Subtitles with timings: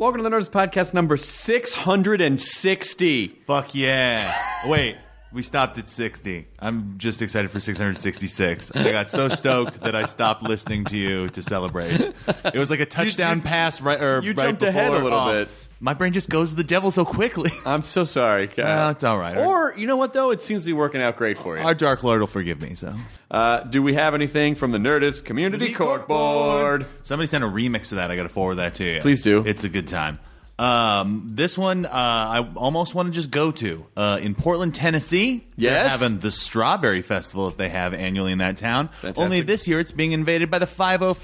[0.00, 3.28] Welcome to the Nerdist Podcast number 660.
[3.46, 4.34] Fuck yeah.
[4.64, 4.96] Wait,
[5.30, 6.48] we stopped at 60.
[6.58, 8.74] I'm just excited for 666.
[8.76, 12.00] I got so stoked that I stopped listening to you to celebrate.
[12.00, 15.44] It was like a touchdown pass right or you right jumped ahead a little oh,
[15.44, 15.50] bit.
[15.82, 17.50] My brain just goes to the devil so quickly.
[17.64, 18.66] I'm so sorry, Kyle.
[18.66, 19.38] Well, it's all right.
[19.38, 20.30] Or, you know what, though?
[20.30, 21.64] It seems to be working out great for you.
[21.64, 22.94] Our Dark Lord will forgive me, so.
[23.30, 26.84] Uh, do we have anything from the Nerdist Community Corkboard?
[27.02, 28.10] Somebody sent a remix of that.
[28.10, 29.00] I got to forward that to you.
[29.00, 29.42] Please do.
[29.46, 30.18] It's a good time.
[30.60, 35.46] Um, this one, uh, I almost want to just go to uh, in Portland, Tennessee.
[35.56, 35.72] Yes?
[35.82, 38.88] they're having the Strawberry Festival that they have annually in that town.
[38.88, 39.18] Fantastic.
[39.22, 41.14] Only this year, it's being invaded by the 501st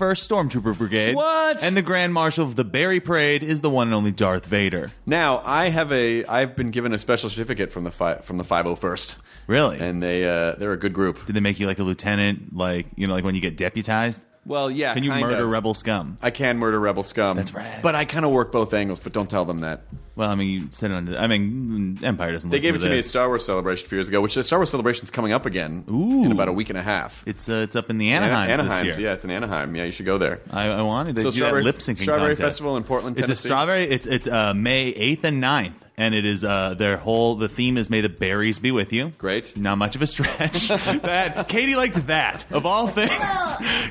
[0.51, 1.15] Stormtrooper Brigade.
[1.15, 1.63] What?
[1.63, 4.93] And the Grand Marshal of the Berry Parade is the one and only Darth Vader.
[5.05, 6.25] Now, I have a.
[6.25, 9.79] I've been given a special certificate from the fi- from the 501st, Really?
[9.79, 11.25] and they uh, they're a good group.
[11.27, 14.23] Did they make you like a lieutenant, like you know, like when you get deputized?
[14.47, 14.95] Well, yeah.
[14.95, 15.51] Can you kind murder of.
[15.51, 16.19] rebel scum?
[16.23, 17.37] I can murder rebel scum.
[17.37, 17.81] That's right.
[17.83, 19.01] But I kind of work both angles.
[19.01, 19.83] But don't tell them that.
[20.15, 21.15] Well, I mean, you said it on.
[21.17, 22.49] I mean, Empire doesn't.
[22.49, 23.05] They gave it to me at.
[23.05, 25.85] Star Wars Celebration a few years ago, which the Star Wars Celebration's coming up again
[25.91, 26.25] Ooh.
[26.25, 27.23] in about a week and a half.
[27.27, 29.09] It's uh, it's up in the Anaheim Anaheim's, year.
[29.09, 29.75] yeah, it's in Anaheim.
[29.77, 30.41] Yeah, you should go there.
[30.51, 32.47] I, I wanted to So do Strawberry- that lip syncing Strawberry contest.
[32.47, 33.85] Festival in Portland, It's a strawberry.
[33.85, 35.73] It's it's uh, May eighth and 9th.
[35.99, 37.37] And it is uh, their whole.
[37.37, 39.57] The theme is "May the berries be with you." Great.
[39.57, 40.69] Not much of a stretch.
[40.69, 43.11] that Katie liked that of all things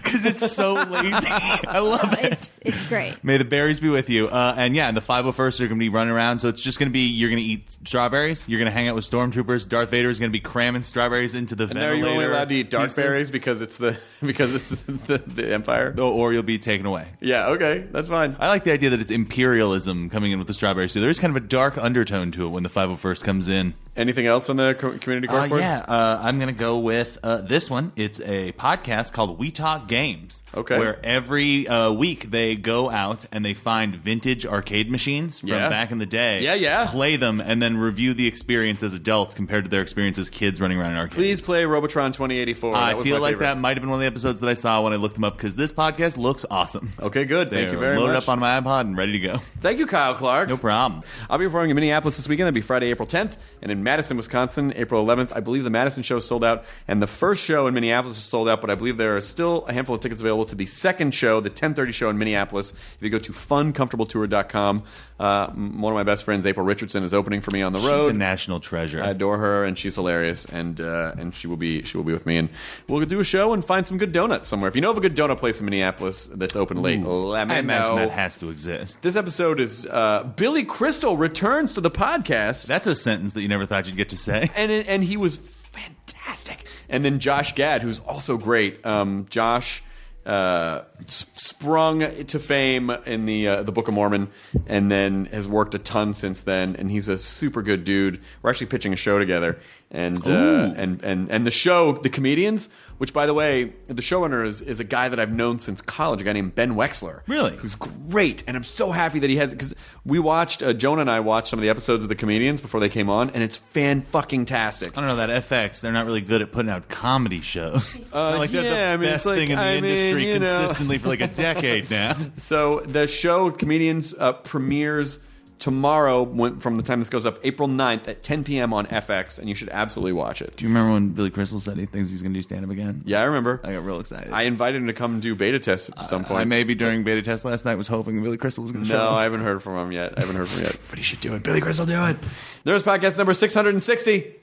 [0.04, 1.28] because it's so lazy.
[1.68, 2.34] I love it.
[2.34, 3.24] It's it's great.
[3.24, 4.28] May the berries be with you.
[4.28, 6.40] Uh, and yeah, and the 501st are going to be running around.
[6.40, 8.48] So it's just going to be you're going to eat strawberries.
[8.48, 9.68] You're going to hang out with stormtroopers.
[9.68, 12.50] Darth Vader is going to be cramming strawberries into the And now you're only allowed
[12.50, 13.04] to eat dark pieces.
[13.04, 15.94] berries because it's the because it's the, the Empire.
[15.98, 17.08] Or- or you'll be taken away.
[17.20, 18.36] Yeah, okay, that's fine.
[18.40, 21.02] I like the idea that it's imperialism coming in with the strawberries too.
[21.02, 23.74] There is kind of a dark undertone to it when the 501st comes in.
[23.98, 27.38] Anything else on the co- community Uh, yeah, uh, I'm going to go with uh,
[27.42, 27.94] this one.
[27.96, 30.44] It's a podcast called We Talk Games.
[30.54, 30.78] Okay.
[30.78, 35.70] Where every uh, week they go out and they find vintage arcade machines from Yeah.
[35.70, 36.42] back in the day.
[36.42, 36.88] Yeah, yeah.
[36.88, 40.60] Play them and then review the experience as adults compared to their experience as kids
[40.60, 41.16] running around in arcades.
[41.16, 42.76] Please play Robotron 2084.
[42.76, 43.46] I feel like favorite.
[43.46, 45.24] that might have been one of the episodes that I saw when I looked them
[45.24, 46.92] up because this podcast looks awesome.
[47.00, 47.50] Okay, good.
[47.50, 48.16] Thank you very loaded much.
[48.16, 49.38] Loaded up on my iPod and ready to go.
[49.60, 50.50] Thank you, Kyle Clark.
[50.50, 51.04] No problem.
[51.30, 52.48] I'll be performing in Minneapolis this weekend.
[52.48, 55.32] That'll be Friday, April 10th, and in Madison, Wisconsin, April 11th.
[55.34, 58.50] I believe the Madison show sold out, and the first show in Minneapolis is sold
[58.50, 58.60] out.
[58.60, 61.40] But I believe there are still a handful of tickets available to the second show,
[61.40, 62.72] the 10:30 show in Minneapolis.
[62.72, 64.84] If you go to funcomfortabletour.com,
[65.20, 67.88] uh, one of my best friends, April Richardson, is opening for me on the She's
[67.88, 68.16] a road.
[68.16, 69.02] national treasure.
[69.02, 72.12] I adore her, and she's hilarious, and uh, and she will be she will be
[72.14, 72.50] with me, and
[72.88, 74.68] we'll do a show and find some good donuts somewhere.
[74.68, 77.56] If you know of a good donut place in Minneapolis that's open late, let me
[77.56, 78.02] I imagine know.
[78.02, 79.02] that has to exist.
[79.02, 83.48] This episode is uh, Billy Crystal returns to the podcast, That's a sentence that you
[83.48, 84.50] never thought you'd get to say.
[84.56, 86.66] and it- and he was fantastic.
[86.90, 88.86] And then Josh Gad, who's also great.
[88.86, 89.84] Um, Josh
[90.26, 94.30] uh, s- sprung to fame in the uh, the Book of Mormon,
[94.66, 96.76] and then has worked a ton since then.
[96.78, 98.20] And he's a super good dude.
[98.42, 99.60] We're actually pitching a show together,
[99.92, 102.70] and uh, and and and the show, the comedians.
[102.98, 106.22] Which, by the way, the showrunner is, is a guy that I've known since college,
[106.22, 107.22] a guy named Ben Wexler.
[107.28, 107.56] Really?
[107.58, 108.44] Who's great.
[108.48, 109.76] And I'm so happy that he has because
[110.06, 112.80] we watched, uh, Jonah and I watched some of the episodes of the comedians before
[112.80, 114.98] they came on, and it's fan fucking tastic.
[114.98, 115.82] I don't know that FX.
[115.82, 118.00] They're not really good at putting out comedy shows.
[118.14, 119.86] Not like they're Uh, yeah, the I mean, best like- thing in the I mean,
[119.86, 120.58] industry know.
[120.58, 122.16] consistently for like a decade now.
[122.38, 125.20] So the show Comedians uh, premieres
[125.60, 128.74] tomorrow when, from the time this goes up, April 9th at 10 p.m.
[128.74, 130.56] on FX, and you should absolutely watch it.
[130.58, 132.72] Do you remember when Billy Crystal said he thinks he's going to do stand up
[132.72, 133.04] again?
[133.06, 133.62] Yeah, I remember.
[133.64, 134.32] I got real excited.
[134.32, 136.42] I invited him to come do beta tests at some point.
[136.42, 138.98] I maybe during beta test last night was hoping Billy Crystal was going to show
[138.98, 139.14] No, up.
[139.14, 140.14] I haven't heard from him yet.
[140.18, 140.78] I haven't heard from him yet.
[140.90, 141.44] But he should do it.
[141.44, 142.18] Billy Crystal, do it.
[142.64, 144.36] There's podcast number 660.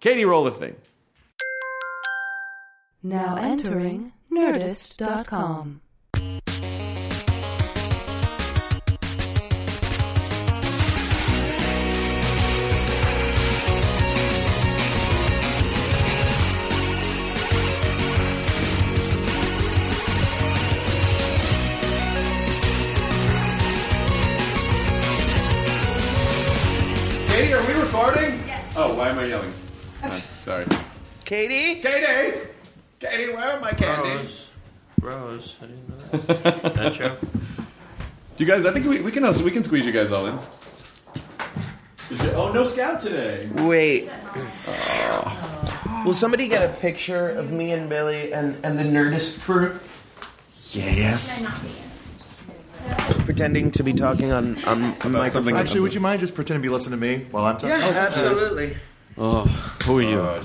[0.00, 0.76] Katie, roll the thing.
[3.02, 5.80] Now entering Nerdist.com.
[28.94, 29.52] Oh, why am I yelling?
[30.04, 30.08] Uh,
[30.40, 30.66] sorry.
[31.24, 31.80] Katie?
[31.82, 32.38] Katie!
[33.00, 34.48] Katie, where are my candies?
[35.00, 35.56] Rose.
[35.56, 35.56] Rose.
[35.60, 36.74] I didn't know that.
[36.76, 37.18] that joke.
[38.36, 38.64] Do you guys?
[38.64, 40.38] I think we, we can also, we can squeeze you guys all in.
[42.08, 43.48] Is it- Oh, no scout today.
[43.52, 44.08] Wait.
[46.06, 49.80] Will somebody get a picture of me and Billy and, and the Nerdist crew?
[50.70, 51.42] Yes.
[53.24, 55.30] Pretending to be talking on, on a microphone.
[55.30, 57.68] something- Actually, would you mind just pretending to be listening to me while I'm talking?
[57.70, 58.76] Yeah, absolutely.
[59.16, 59.44] Oh,
[59.84, 60.40] Who are you?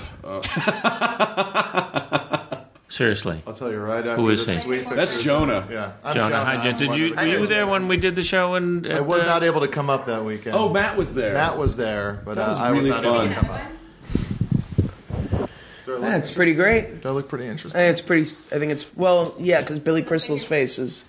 [2.88, 3.40] Seriously.
[3.46, 4.62] I'll tell you right after Who is this he?
[4.62, 4.96] sweet picture.
[4.96, 5.66] That's Jonah.
[5.70, 6.76] Yeah, I'm Jonah, hi, I'm Jen.
[6.76, 7.48] Did one you of the were you guys.
[7.48, 8.54] there when we did the show?
[8.54, 10.56] And I was not able to come up that weekend.
[10.56, 11.34] Oh, Matt was there.
[11.34, 13.14] Matt was there, but That was uh, I was really not fun.
[13.26, 13.62] able to come up.
[15.86, 16.76] Do I look That's pretty great.
[16.78, 17.00] interesting?
[17.00, 17.80] Do I look pretty interesting?
[17.80, 18.22] It's pretty.
[18.22, 21.04] I think it's well, yeah, because Billy Crystal's face is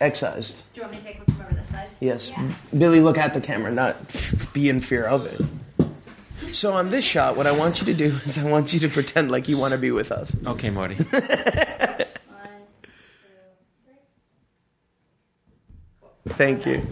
[0.00, 0.62] excised.
[0.72, 1.88] Do you want me to take one from over this side?
[2.00, 2.52] Yes, Yeah.
[2.76, 3.96] Billy, look at the camera, not
[4.52, 5.40] be in fear of it.
[6.54, 8.88] So on this shot, what I want you to do is I want you to
[8.88, 10.34] pretend like you want to be with us.
[10.46, 10.94] Okay, Marty.
[11.04, 11.04] One,
[12.82, 12.90] two,
[16.24, 16.32] three.
[16.34, 16.86] Thank you.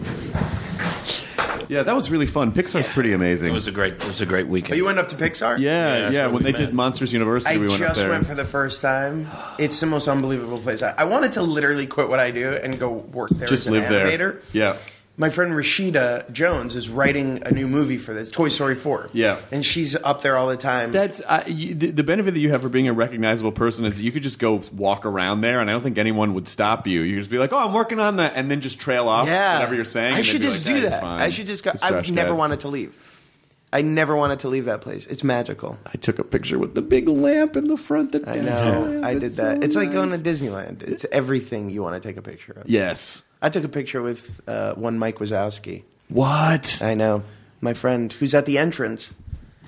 [1.67, 2.51] Yeah, that was really fun.
[2.53, 3.49] Pixar's pretty amazing.
[3.49, 3.93] It was a great.
[3.93, 4.73] It was a great weekend.
[4.73, 5.59] Oh, you went up to Pixar?
[5.59, 5.99] yeah, Yeah, yeah.
[6.01, 6.65] that's where When we they met.
[6.67, 8.09] did Monsters University, I we went up just there.
[8.09, 9.27] went for the first time.
[9.59, 10.81] It's the most unbelievable place.
[10.81, 13.67] I, I wanted to literally quit what I do and go work there Just as
[13.67, 14.05] an live there.
[14.07, 14.41] animator.
[14.53, 14.77] Yeah.
[15.19, 19.09] My friend Rashida Jones is writing a new movie for this, Toy Story 4.
[19.13, 19.39] Yeah.
[19.51, 20.91] And she's up there all the time.
[20.91, 23.97] That's uh, you, the, the benefit that you have for being a recognizable person is
[23.97, 26.85] that you could just go walk around there, and I don't think anyone would stop
[26.85, 27.01] you.
[27.01, 29.27] You could just be like, "Oh, I'm working on that," and then just trail off
[29.27, 29.55] yeah.
[29.55, 30.13] whatever you're saying.
[30.13, 31.03] I should just like, do "That.
[31.03, 31.71] I should just go.
[31.71, 32.31] It's I never guy.
[32.31, 32.95] wanted to leave.
[33.73, 35.07] I never wanted to leave that place.
[35.07, 35.79] It's magical.
[35.85, 38.11] I took a picture with the big lamp in the front.
[38.11, 39.01] That I know.
[39.03, 39.57] I did that.
[39.57, 40.17] so it's like going to.
[40.17, 40.83] Disneyland.
[40.83, 42.69] It's everything you want to take a picture of.
[42.69, 43.23] Yes.
[43.41, 45.83] I took a picture with uh, one Mike Wazowski.
[46.09, 46.81] What?
[46.81, 47.23] I know.
[47.61, 49.13] My friend who's at the entrance.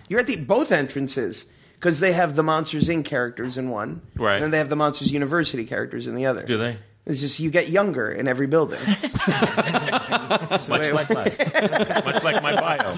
[0.08, 1.46] You're at the both entrances
[1.76, 3.06] because they have the Monsters Inc.
[3.06, 4.02] characters in one.
[4.16, 4.36] Right.
[4.36, 6.44] And then they have the Monsters University characters in the other.
[6.44, 6.78] Do they?
[7.06, 8.80] It's just you get younger in every building.
[8.86, 11.32] Much like mine.
[12.06, 12.96] Much like my bio.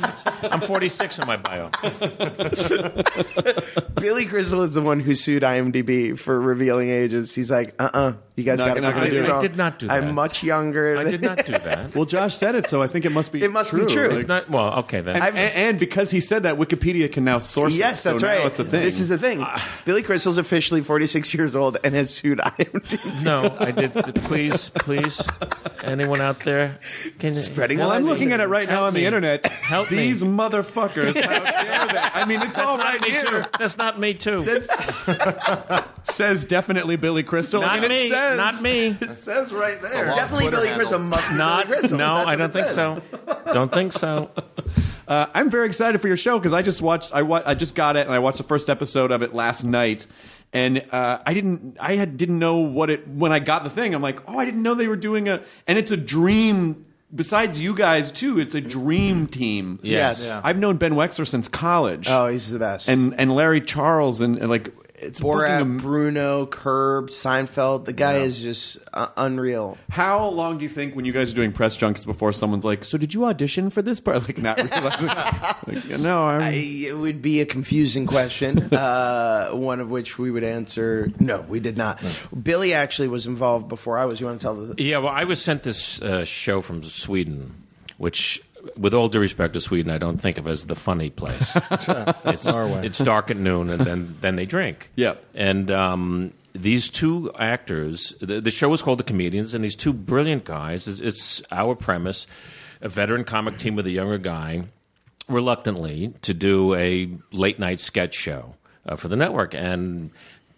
[0.51, 1.69] I'm 46 in my bio.
[3.95, 7.33] Billy Crystal is the one who sued IMDb for revealing ages.
[7.33, 9.29] He's like, uh uh you guys Not- got not gonna do it.
[9.31, 10.03] I did not do that.
[10.03, 10.97] I'm much younger.
[10.97, 11.95] I did not do that.
[11.95, 13.43] Well, Josh said it, so I think it must be.
[13.43, 13.88] It must be true.
[13.88, 14.09] true.
[14.17, 15.15] Like- Not, well, okay then.
[15.15, 17.79] and, and, and because he said that, Wikipedia can now source it.
[17.79, 18.45] Yes, so that's now right.
[18.47, 18.81] It's a thing.
[18.81, 19.39] This is the thing.
[19.41, 19.67] Ah.
[19.85, 23.23] Billy Crystal's officially 46 years old and has sued IMDb.
[23.23, 23.91] no, I did.
[24.23, 25.21] Please, please,
[25.83, 26.77] anyone out there?
[27.19, 29.05] Can Spreading Well, I'm looking at it right now Help on the me.
[29.05, 29.45] internet.
[29.47, 29.97] Help me.
[29.97, 31.13] These motherfuckers.
[31.21, 31.97] How dare they?
[31.99, 33.21] I mean, it's That's all not me here.
[33.23, 33.41] too.
[33.59, 34.43] That's not me too.
[36.03, 37.61] Says definitely Billy Crystal.
[37.61, 38.07] Not I mean, me.
[38.07, 38.87] It says, Not me.
[39.01, 40.07] It says right there.
[40.07, 40.87] long Definitely Twitter Billy handle.
[40.87, 41.67] Crystal must be Not.
[41.67, 41.97] Billy Crystal.
[41.97, 42.75] No, That's I what don't it think says.
[42.75, 43.01] so.
[43.53, 44.31] Don't think so.
[45.07, 47.13] Uh, I'm very excited for your show because I just watched.
[47.13, 49.63] I wa- I just got it and I watched the first episode of it last
[49.63, 50.07] night.
[50.53, 51.77] And uh, I didn't.
[51.79, 53.93] I had, didn't know what it when I got the thing.
[53.93, 55.41] I'm like, oh, I didn't know they were doing a.
[55.67, 56.85] And it's a dream.
[57.13, 59.79] Besides you guys too, it's a dream team.
[59.83, 60.23] Yes.
[60.25, 60.39] Yeah.
[60.45, 62.07] I've known Ben Wexler since college.
[62.09, 62.87] Oh, he's the best.
[62.87, 67.86] and and Larry Charles and, and like it's Borat, am- Bruno, Curb, Seinfeld.
[67.86, 69.77] The guy is just uh, unreal.
[69.89, 72.83] How long do you think when you guys are doing press junks before someone's like,
[72.83, 75.07] "So did you audition for this part?" Like not realizing,
[75.68, 80.30] like, no, I'm, I, it would be a confusing question, uh, one of which we
[80.30, 82.03] would answer, no, we did not.
[82.44, 84.19] Billy actually was involved before I was.
[84.19, 84.81] You want to tell the.
[84.81, 87.63] Yeah, well, I was sent this uh, show from Sweden,
[87.98, 88.42] which,
[88.77, 91.55] with all due respect to Sweden, I don't think of as the funny place.
[91.71, 94.89] it's, it's dark at noon, and then, then they drink.
[94.95, 95.15] Yeah.
[95.33, 99.93] And um, these two actors, the, the show was called The Comedians, and these two
[99.93, 102.27] brilliant guys, it's, it's our premise,
[102.81, 104.63] a veteran comic team with a younger guy,
[105.27, 108.55] reluctantly, to do a late night sketch show
[108.85, 109.53] uh, for the network.
[109.53, 110.11] And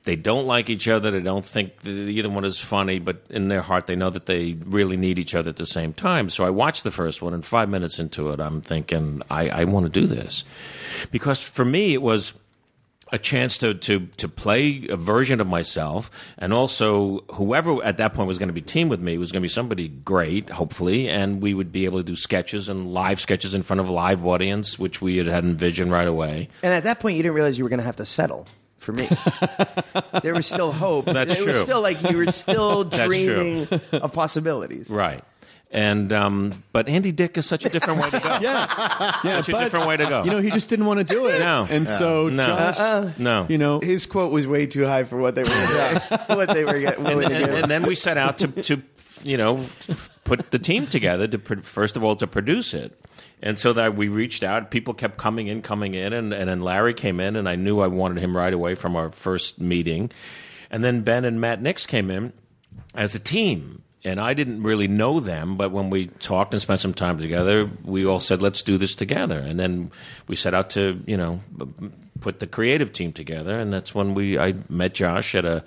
[0.03, 1.11] they don't like each other.
[1.11, 4.53] They don't think either one is funny, but in their heart, they know that they
[4.65, 6.29] really need each other at the same time.
[6.29, 9.63] So I watched the first one, and five minutes into it, I'm thinking, I, I
[9.63, 10.44] want to do this.
[11.11, 12.33] Because for me, it was
[13.13, 18.16] a chance to, to to play a version of myself, and also whoever at that
[18.16, 21.07] point was going to be team with me was going to be somebody great, hopefully,
[21.07, 23.92] and we would be able to do sketches and live sketches in front of a
[23.92, 26.49] live audience, which we had, had envisioned right away.
[26.63, 28.47] And at that point, you didn't realize you were going to have to settle
[28.83, 29.07] for me.
[30.21, 31.06] there was still hope.
[31.06, 31.63] That's it was true.
[31.63, 34.90] still like you were still dreaming of possibilities.
[34.90, 35.23] Right.
[35.71, 38.30] And um, but Andy Dick is such a different way to go.
[38.42, 38.68] yeah,
[39.23, 40.23] yeah, Such a but, different way to go.
[40.23, 41.40] You know, he just didn't want to do it.
[41.40, 41.66] No.
[41.68, 42.45] and so No.
[42.45, 43.47] Josh, no.
[43.49, 45.49] you know, His quote was way too high for what they were
[46.28, 47.56] what they were get, and, willing to and, give.
[47.56, 48.83] and then we set out to, to
[49.23, 49.66] you know
[50.25, 52.94] put the team together to pro- first of all to produce it
[53.44, 56.62] and so that we reached out people kept coming in coming in and, and then
[56.62, 60.09] larry came in and i knew i wanted him right away from our first meeting
[60.71, 62.33] and then ben and matt nix came in
[62.95, 66.81] as a team and I didn't really know them, but when we talked and spent
[66.81, 69.92] some time together, we all said, "Let's do this together." And then
[70.28, 71.42] we set out to, you know,
[72.19, 75.64] put the creative team together, and that's when we I met Josh at a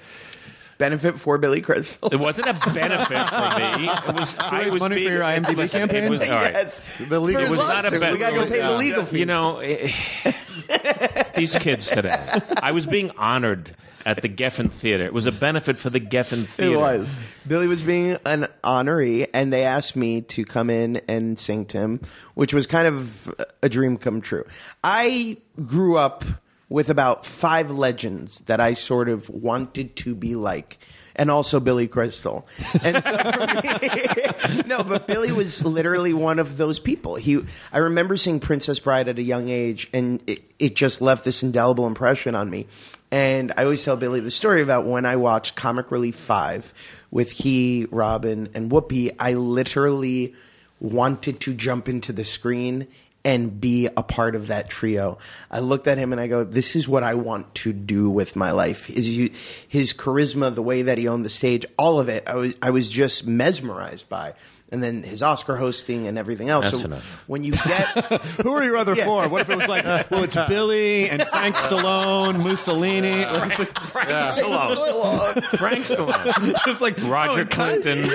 [0.79, 2.09] Benefit for Billy Crystal.
[2.11, 3.89] it wasn't a benefit for me.
[4.09, 6.05] It was I raise was money for your IMDb listen, campaign?
[6.05, 6.53] It was, all right.
[6.53, 6.81] Yes.
[7.09, 8.01] The legal For It was not a lawsuit.
[8.01, 9.21] bet- We got to go pay the legal fees.
[9.21, 9.61] You know,
[11.37, 12.17] these kids today.
[12.63, 15.05] I was being honored at the Geffen Theater.
[15.05, 16.75] It was a benefit for the Geffen Theater.
[16.75, 17.15] It was.
[17.47, 21.79] Billy was being an honoree, and they asked me to come in and sing to
[21.79, 22.01] him,
[22.35, 24.45] which was kind of a dream come true.
[24.85, 26.25] I grew up
[26.69, 30.79] with about five legends that I sort of wanted to be like.
[31.19, 32.47] And also Billy Crystal.
[32.83, 37.15] And so for me, no, but Billy was literally one of those people.
[37.15, 37.43] He,
[37.73, 41.43] I remember seeing Princess Bride at a young age, and it, it just left this
[41.43, 42.67] indelible impression on me.
[43.11, 46.75] And I always tell Billy the story about when I watched Comic Relief 5
[47.11, 49.15] with he, Robin, and Whoopi.
[49.19, 50.35] I literally
[50.81, 52.89] wanted to jump into the screen
[53.27, 55.19] and be a part of that trio.
[55.51, 58.37] I looked at him and I go, "This is what I want to do with
[58.37, 59.31] my life." His
[59.67, 62.71] his charisma, the way that he owned the stage, all of it, I was I
[62.71, 64.35] was just mesmerized by.
[64.73, 66.65] And then his Oscar hosting and everything else.
[66.65, 67.23] That's so enough.
[67.29, 67.87] when you get
[68.43, 69.05] Who are your other Yeah.
[69.05, 69.29] four?
[69.29, 73.79] What if it was like, well, it's Billy and Frank Stallone, Mussolini, or it's like
[73.79, 75.45] Frank Stallone.
[75.57, 78.11] Frank Stallone, It's like Roger oh, Clinton.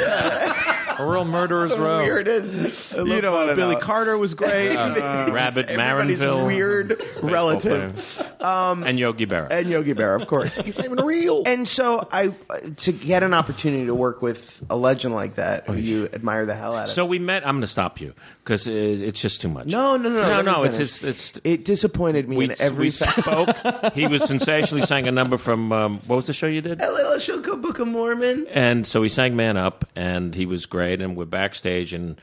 [1.01, 1.99] A real murderer's row.
[1.99, 4.75] weird is, You know, uh, Billy Carter was great.
[4.75, 7.93] Rabbit everybody's Maranville, weird relative.
[8.39, 8.83] player.
[8.85, 9.49] and Yogi Berra.
[9.51, 10.55] and Yogi Berra, of course.
[10.65, 11.43] He's not even real.
[11.45, 12.31] And so I
[12.77, 16.55] to get an opportunity to work with a legend like that who you admire the
[16.55, 16.89] hell out of.
[16.89, 17.45] so we met.
[17.45, 19.67] I'm going to stop you because it's just too much.
[19.67, 20.63] no, no, no, no, let me no.
[20.63, 20.91] It's finish.
[20.91, 21.39] just it's.
[21.43, 23.93] it disappointed me we, in every we fa- spoke.
[23.93, 26.81] He was sensationally sang a number from um, what was the show you did?
[26.81, 28.47] a little show called Book of Mormon.
[28.51, 30.90] And so he sang "Man Up," and he was great.
[30.99, 32.19] And we're backstage, and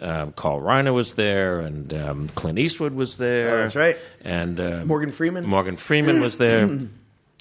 [0.00, 3.50] um, Carl Reiner was there, and um, Clint Eastwood was there.
[3.50, 3.98] Oh, that's right.
[4.22, 5.44] And uh, Morgan Freeman.
[5.44, 6.68] Morgan Freeman was there.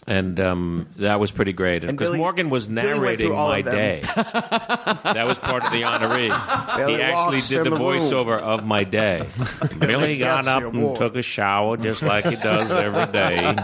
[0.08, 4.02] And um, that was pretty great because Morgan was narrating my day.
[4.16, 6.78] that was part of the honoree.
[6.78, 8.02] Billy he actually walks did the in the room.
[8.02, 9.26] voiceover of my day.
[9.80, 13.56] Billy got gets up and took a shower just like he does every day.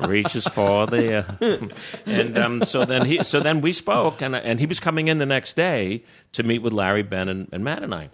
[0.08, 1.68] Reaches for the, uh,
[2.06, 5.18] and um, so then he, so then we spoke, and and he was coming in
[5.18, 8.08] the next day to meet with Larry, Ben, and, and Matt and I.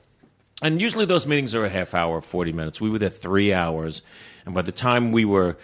[0.62, 2.80] And usually those meetings are a half hour, forty minutes.
[2.80, 4.02] We were there three hours,
[4.44, 5.56] and by the time we were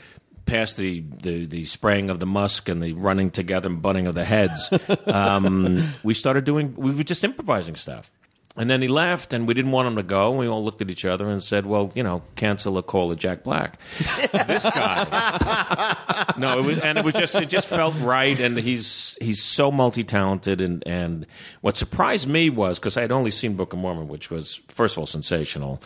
[0.49, 4.15] past the, the, the spraying of the musk and the running together and butting of
[4.15, 4.71] the heads,
[5.07, 6.75] um, we started doing.
[6.77, 8.11] We were just improvising stuff.
[8.57, 10.33] And then he left, and we didn't want him to go.
[10.33, 13.19] We all looked at each other and said, "Well, you know, cancel a call of
[13.19, 13.79] Jack Black."
[14.33, 16.35] this guy.
[16.37, 18.39] No, it was, and it was just it just felt right.
[18.41, 20.61] And he's he's so multi talented.
[20.61, 21.25] And and
[21.61, 24.95] what surprised me was because I had only seen Book of Mormon, which was first
[24.95, 25.81] of all sensational.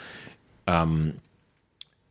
[0.66, 1.20] Um,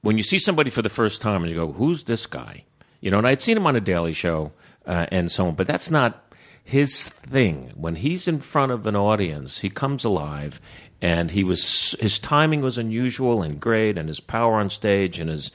[0.02, 2.66] when you see somebody for the first time and you go, "Who's this guy?"
[3.00, 4.52] You know, and I'd seen him on a Daily Show
[4.86, 7.72] uh, and so on, but that's not his thing.
[7.76, 10.62] When he's in front of an audience, he comes alive,
[11.02, 15.30] and he was his timing was unusual and great, and his power on stage and
[15.30, 15.52] his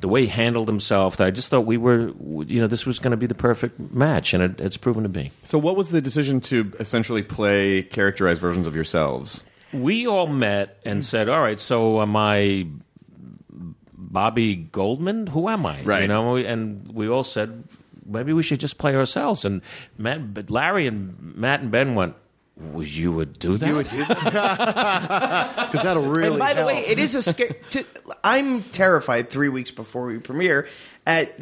[0.00, 1.16] the way he handled himself.
[1.16, 2.12] That I just thought we were,
[2.46, 5.08] you know, this was going to be the perfect match, and it, it's proven to
[5.08, 5.30] be.
[5.44, 9.44] So, what was the decision to essentially play characterized versions of yourselves?
[9.72, 12.66] we all met and said, "All right, so am I
[14.12, 15.26] Bobby Goldman?
[15.28, 16.02] Who am I?" Right.
[16.02, 17.64] You know, and we all said,
[18.06, 19.62] "Maybe we should just play ourselves." And
[19.98, 22.14] Matt, but Larry and Matt and Ben went,
[22.56, 25.56] "Would you would do that?" You would do that?
[25.72, 26.66] Because that'll really And by the help.
[26.72, 27.54] way, it is a scare.
[27.70, 27.84] To,
[28.22, 29.30] I'm terrified.
[29.30, 30.68] Three weeks before we premiere,
[31.06, 31.32] at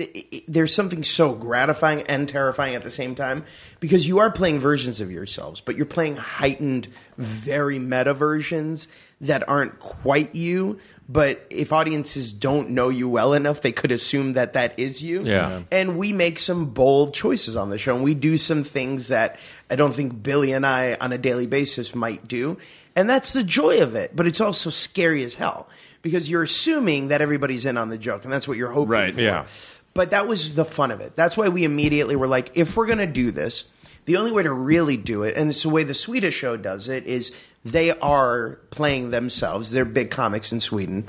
[0.46, 3.44] there's something so gratifying and terrifying at the same time
[3.80, 6.86] because you are playing versions of yourselves, but you're playing heightened,
[7.18, 8.86] very meta versions
[9.20, 10.78] that aren't quite you.
[11.12, 15.22] But if audiences don't know you well enough, they could assume that that is you.
[15.24, 15.62] Yeah.
[15.72, 19.40] And we make some bold choices on the show, and we do some things that
[19.68, 22.58] I don't think Billy and I on a daily basis might do.
[22.94, 24.14] And that's the joy of it.
[24.14, 25.68] But it's also scary as hell
[26.00, 29.14] because you're assuming that everybody's in on the joke, and that's what you're hoping Right,
[29.14, 29.20] for.
[29.20, 29.46] yeah.
[29.94, 31.16] But that was the fun of it.
[31.16, 33.64] That's why we immediately were like, if we're going to do this,
[34.04, 36.86] the only way to really do it, and it's the way the Swedish show does
[36.88, 37.32] it, is
[37.64, 39.70] they are playing themselves.
[39.70, 41.06] They're big comics in Sweden.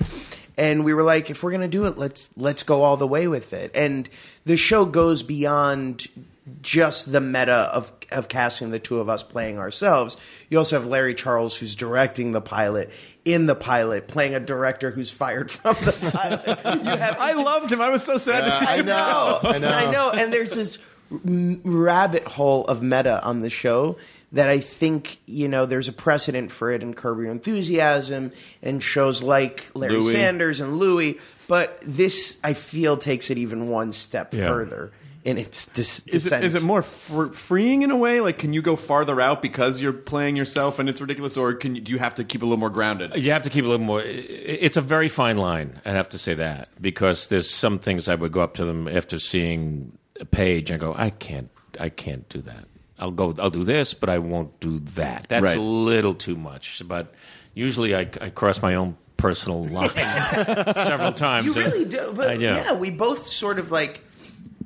[0.58, 3.08] And we were like, if we're going to do it, let's let's go all the
[3.08, 3.72] way with it.
[3.74, 4.10] And
[4.46, 6.08] the show goes beyond
[6.62, 10.18] just the meta of of casting the two of us playing ourselves.
[10.50, 12.92] You also have Larry Charles who's directing the pilot
[13.24, 16.84] in the pilot, playing a director who's fired from the pilot.
[16.86, 17.80] You have I loved him.
[17.82, 18.92] I was so sad to see I him go.
[18.92, 19.70] know, I know.
[19.70, 20.12] I know.
[20.12, 20.80] And there's this
[21.10, 23.98] rabbit hole of meta on the show
[24.34, 28.82] that I think you know there's a precedent for it in Curb Your Enthusiasm and
[28.82, 30.12] shows like Larry Louis.
[30.14, 31.20] Sanders and Louis.
[31.48, 34.48] But this, I feel, takes it even one step Yeah.
[34.48, 34.92] further
[35.26, 36.46] in its dis- Is it, descent.
[36.46, 38.22] is it more fr- freeing in a way?
[38.22, 41.76] Like, can you go farther out because you're playing yourself and it's ridiculous, or can
[41.76, 43.16] you, do you have to keep a little more grounded?
[43.18, 44.02] You have to keep a little more.
[44.02, 45.80] It's a very fine line.
[45.86, 48.88] I have to say that because there's some things I would go up to them
[48.88, 50.72] after seeing a page.
[50.72, 52.66] and go, I can't, I can't do that.
[53.02, 55.26] I'll go, I'll do this, but I won't do that.
[55.28, 55.58] That's Right.
[55.58, 56.82] a little too much.
[56.86, 57.14] But
[57.54, 61.46] usually, I, I cross my own personal line several times.
[61.48, 62.14] You really do.
[62.16, 62.54] But I know.
[62.56, 64.02] yeah, we both sort of like.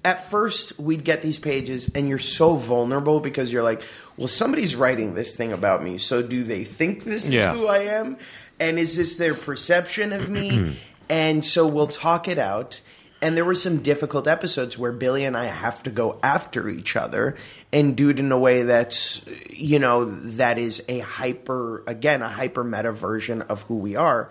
[0.04, 3.82] At first, we'd get these pages, and you're so vulnerable because you're like,
[4.18, 7.80] "Well, somebody's writing this thing about me, so do they think this is who I
[7.80, 8.18] am?
[8.60, 12.82] And is this their perception of me?" and so we'll talk it out.
[13.22, 16.96] And there were some difficult episodes where Billy and I have to go after each
[16.96, 17.36] other
[17.72, 22.30] and do it in a way that's, you know, that is a hyper, again, a
[22.30, 24.30] hyper meta version of who we are.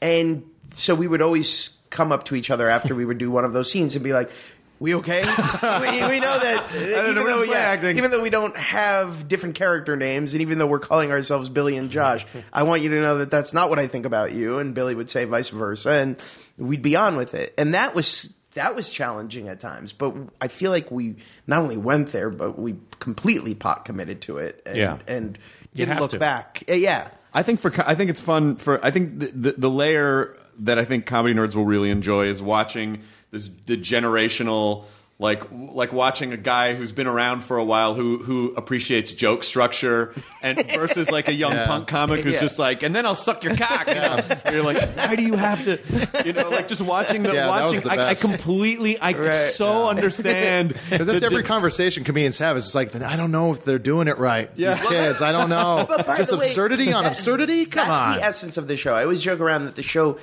[0.00, 3.44] And so we would always come up to each other after we would do one
[3.44, 4.30] of those scenes and be like,
[4.78, 5.20] we okay?
[5.22, 9.28] we, we know that uh, know, even we're though yeah, even though we don't have
[9.28, 12.90] different character names, and even though we're calling ourselves Billy and Josh, I want you
[12.90, 14.58] to know that that's not what I think about you.
[14.58, 16.16] And Billy would say vice versa, and
[16.58, 17.54] we'd be on with it.
[17.56, 21.16] And that was that was challenging at times, but I feel like we
[21.46, 24.98] not only went there, but we completely pot committed to it, and, Yeah.
[25.06, 25.38] and
[25.74, 26.18] didn't have look to.
[26.18, 26.62] back.
[26.68, 29.70] Uh, Yeah, I think for I think it's fun for I think the, the, the
[29.70, 34.84] layer that I think comedy nerds will really enjoy is watching this the generational
[35.18, 39.44] like like watching a guy who's been around for a while who who appreciates joke
[39.44, 42.40] structure and versus like a young punk comic who's Yeah.
[42.42, 43.88] just like and then I'll suck your cock.
[43.88, 44.20] You know?
[44.44, 45.80] And You're like why do you have to
[46.26, 49.12] you know like just watching the Yeah, that was watching the I, I completely I
[49.12, 49.34] Right.
[49.36, 52.58] so understand Because that's the- every the- conversation comedians have.
[52.58, 54.50] It's like, I don't know if they're doing it right.
[54.54, 54.74] Yeah.
[54.74, 55.86] These kids, I don't know.
[56.18, 57.64] Just the way, absurdity on absurdity?
[57.64, 58.20] Come that's on.
[58.20, 58.94] the essence of the show.
[58.94, 60.18] I always joke around that the show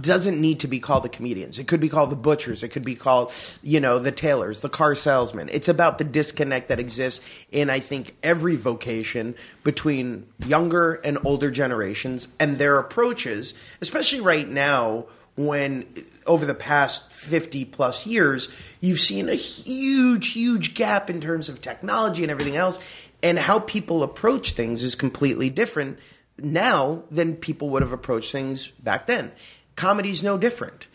[0.00, 1.58] doesn't need to be called the comedians.
[1.58, 2.62] It could be called the butchers.
[2.62, 3.32] It could be called,
[3.62, 5.48] you know, the tailors, the car salesman.
[5.52, 11.50] It's about the disconnect that exists in, I think, every vocation between younger and older
[11.50, 15.06] generations and their approaches, especially right now
[15.36, 15.86] when
[16.26, 18.48] over the past 50 plus years,
[18.80, 22.78] you've seen a huge, huge gap in terms of technology and everything else.
[23.22, 25.98] And how people approach things is completely different
[26.42, 29.32] now than people would have approached things back then.
[29.76, 30.88] Comedy's no different.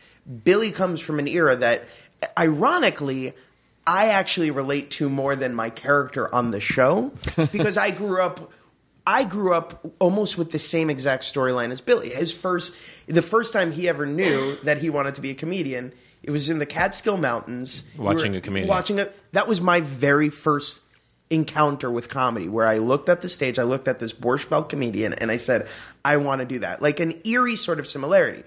[0.43, 1.83] Billy comes from an era that,
[2.37, 3.33] ironically,
[3.85, 8.51] I actually relate to more than my character on the show because I grew up.
[9.09, 12.09] I grew up almost with the same exact storyline as Billy.
[12.09, 15.93] His first, the first time he ever knew that he wanted to be a comedian,
[16.23, 17.83] it was in the Catskill Mountains.
[17.97, 18.67] We Watching were a comedian.
[18.67, 19.07] Watching a.
[19.31, 20.81] That was my very first
[21.29, 24.69] encounter with comedy where I looked at the stage, I looked at this Borscht Belt
[24.69, 25.67] comedian, and I said,
[26.03, 26.81] I want to do that.
[26.81, 28.43] Like an eerie sort of similarity.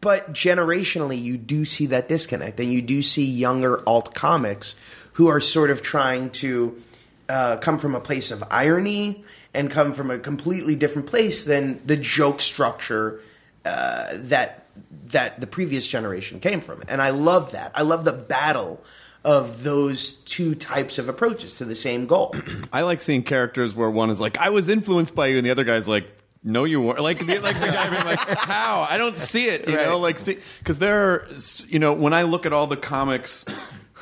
[0.00, 4.74] But generationally, you do see that disconnect, and you do see younger alt comics
[5.14, 6.80] who are sort of trying to
[7.28, 11.84] uh, come from a place of irony and come from a completely different place than
[11.84, 13.20] the joke structure
[13.64, 14.66] uh, that
[15.06, 16.84] that the previous generation came from.
[16.88, 17.72] And I love that.
[17.74, 18.80] I love the battle
[19.28, 22.34] of those two types of approaches to the same goal.
[22.72, 25.50] I like seeing characters where one is like, "I was influenced by you," and the
[25.50, 26.08] other guy's like,
[26.42, 28.86] "No, you weren't." Like, the, like the guy being like, "How?
[28.88, 31.28] I don't see it." You know, like, see, because there, are,
[31.66, 33.44] you know, when I look at all the comics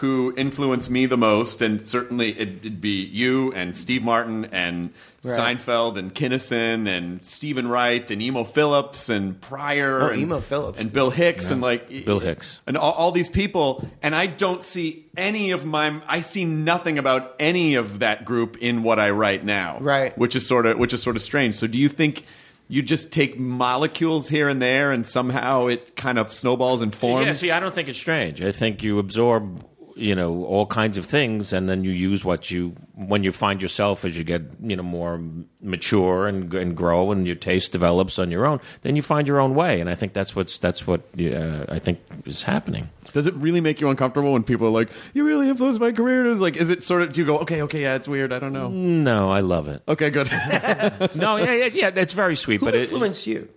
[0.00, 4.90] who influence me the most, and certainly it, it'd be you and Steve Martin and
[5.24, 5.56] Right.
[5.58, 10.78] Seinfeld and Kinison and Stephen Wright and Emo Phillips and Pryor Oh, and, Emo Phillips.
[10.78, 12.60] and Bill Hicks and like Bill Hicks.
[12.64, 16.00] and all, all these people, and I don't see any of my.
[16.06, 20.16] I see nothing about any of that group in what I write now, Right.
[20.16, 21.56] Which is sort of which is sort of strange.
[21.56, 22.24] So, do you think
[22.68, 27.26] you just take molecules here and there, and somehow it kind of snowballs and forms?
[27.26, 28.40] Yeah, see, I don't think it's strange.
[28.42, 29.64] I think you absorb,
[29.96, 33.62] you know, all kinds of things, and then you use what you when you find
[33.62, 35.20] yourself as you get, you know, more
[35.62, 38.60] mature and and grow, and your taste develops on your own.
[38.82, 41.78] Then you find your own way, and I think that's what's that's what uh, I
[41.78, 42.90] think is happening.
[43.12, 46.28] Does it really make you uncomfortable when people are like, "You really influenced my career"?
[46.30, 47.14] Is like, is it sort of?
[47.14, 48.32] Do you go, "Okay, okay, yeah, it's weird.
[48.32, 49.82] I don't know." No, I love it.
[49.88, 50.30] Okay, good.
[51.14, 53.48] No, yeah, yeah, yeah it's very sweet, Who but it, influenced you?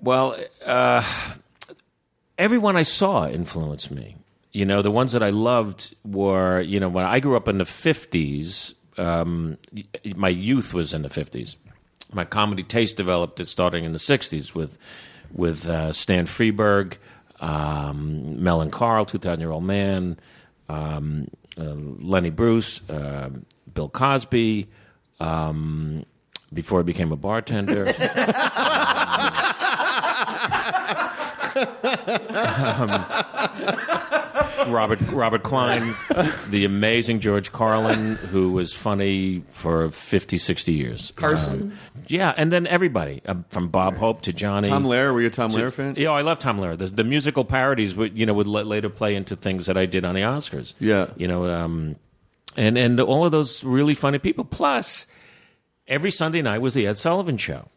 [0.00, 1.02] Well, uh,
[2.38, 4.16] everyone I saw influenced me.
[4.56, 7.58] You know, the ones that I loved were, you know, when I grew up in
[7.58, 9.58] the 50s, um,
[10.14, 11.56] my youth was in the 50s.
[12.10, 14.78] My comedy taste developed it starting in the 60s with,
[15.30, 16.96] with uh, Stan Freberg,
[17.38, 20.18] um, Mel and Carl, 2,000 Year Old Man,
[20.70, 23.28] um, uh, Lenny Bruce, uh,
[23.74, 24.68] Bill Cosby,
[25.20, 26.06] um,
[26.50, 27.84] before I became a bartender.
[34.70, 35.94] Robert Robert Klein,
[36.50, 41.12] the amazing George Carlin, who was funny for 50, 60 years.
[41.16, 41.62] Carson?
[41.72, 44.68] Um, yeah, and then everybody um, from Bob Hope to Johnny.
[44.68, 45.94] Tom Lehrer, were you a Tom to- Lehrer fan?
[45.96, 46.76] Yeah, I love Tom Lehrer.
[46.78, 49.86] The, the musical parodies would you know would la- later play into things that I
[49.86, 50.74] did on the Oscars.
[50.78, 51.08] Yeah.
[51.16, 51.96] you know, um,
[52.56, 54.44] and and all of those really funny people.
[54.44, 55.06] Plus,
[55.88, 57.68] every Sunday night was the Ed Sullivan Show.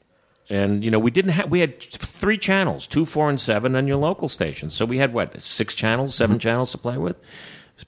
[0.50, 3.88] And you know we didn't have we had three channels, two, four, and seven on
[3.88, 4.74] your local stations.
[4.74, 6.40] So we had what six channels, 7 Mm-hmm.
[6.40, 7.18] channels to play with.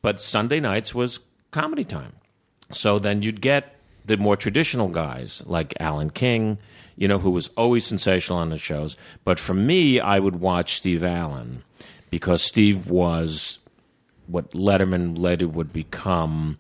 [0.01, 1.19] But Sunday nights was
[1.51, 2.13] comedy time.
[2.71, 6.57] So then you'd get the more traditional guys like Alan King,
[6.95, 8.95] you know, who was always sensational on the shows.
[9.23, 11.63] But for me, I would watch Steve Allen
[12.09, 13.59] because Steve was
[14.27, 16.57] what Letterman later would become,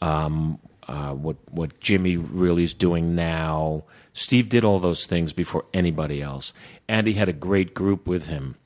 [0.00, 0.58] um,
[0.88, 3.82] uh, what what Jimmy really is doing now.
[4.12, 6.52] Steve did all those things before anybody else,
[6.88, 8.56] and he had a great group with him.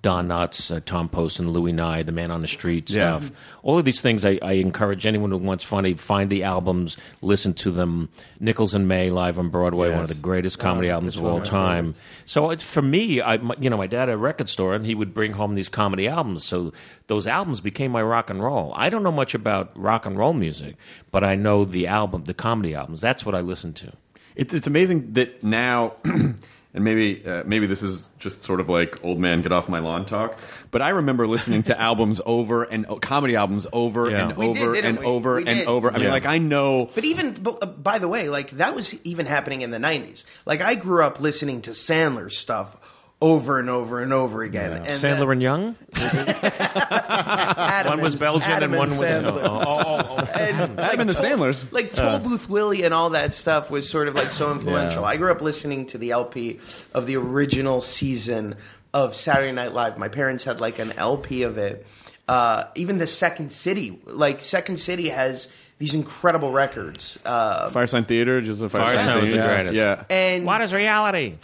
[0.00, 3.18] Don Knotts, uh, Tom Poston, Louis Nye, the Man on the Street Yeah.
[3.18, 3.30] stuff.
[3.62, 7.52] All of these things, I, I encourage anyone who wants funny, find the albums, listen
[7.54, 8.08] to them.
[8.40, 11.94] Nichols and May live on Broadway, one of the greatest comedy albums of all time.
[12.24, 14.86] So it's, for me, I, my- you know, my dad had a record store, and
[14.86, 16.42] he would bring home these comedy albums.
[16.46, 16.72] So
[17.08, 18.72] those albums became my rock and roll.
[18.74, 20.76] I don't know much about rock and roll music,
[21.10, 23.02] but I know the album, the comedy albums.
[23.02, 23.92] That's what I listen to.
[24.36, 26.38] It's it's amazing that now, and
[26.74, 30.04] maybe uh, maybe this is just sort of like old man get off my lawn
[30.06, 30.38] talk.
[30.70, 34.28] But I remember listening to albums over and comedy albums over Yeah.
[34.28, 35.04] and We over didn't and we?
[35.04, 35.68] over We and did.
[35.68, 35.90] over.
[35.90, 36.10] I mean, Yeah.
[36.12, 36.90] like I know.
[36.94, 40.24] But even, b- uh, by the way, like that was even happening in the '90s.
[40.46, 42.76] Like I grew up listening to Sandler's stuff
[43.22, 44.72] over and over and over again.
[44.72, 45.76] And Sandler and Young?
[45.94, 48.98] Adam One was Belgian Adam and one was.
[48.98, 49.42] Sandler.
[49.44, 50.24] Oh, oh, oh, oh.
[50.38, 51.72] And, Adam and the Sandlers.
[51.72, 55.02] like Toll Booth Willie and all that stuff was sort of like so influential.
[55.02, 55.08] Yeah.
[55.08, 56.58] I grew up listening to the LP
[56.92, 58.56] of the original season
[58.92, 59.98] of Saturday Night Live.
[59.98, 61.86] My parents had like an LP of it.
[62.28, 65.48] Uh, even the Second City, like Second City, has
[65.82, 67.18] these incredible records.
[67.24, 69.54] Uh, Firesign Theater, just a Firesign, Firesign was the Theater.
[69.54, 69.74] greatest.
[69.74, 70.04] Yeah.
[70.08, 71.34] and What is reality?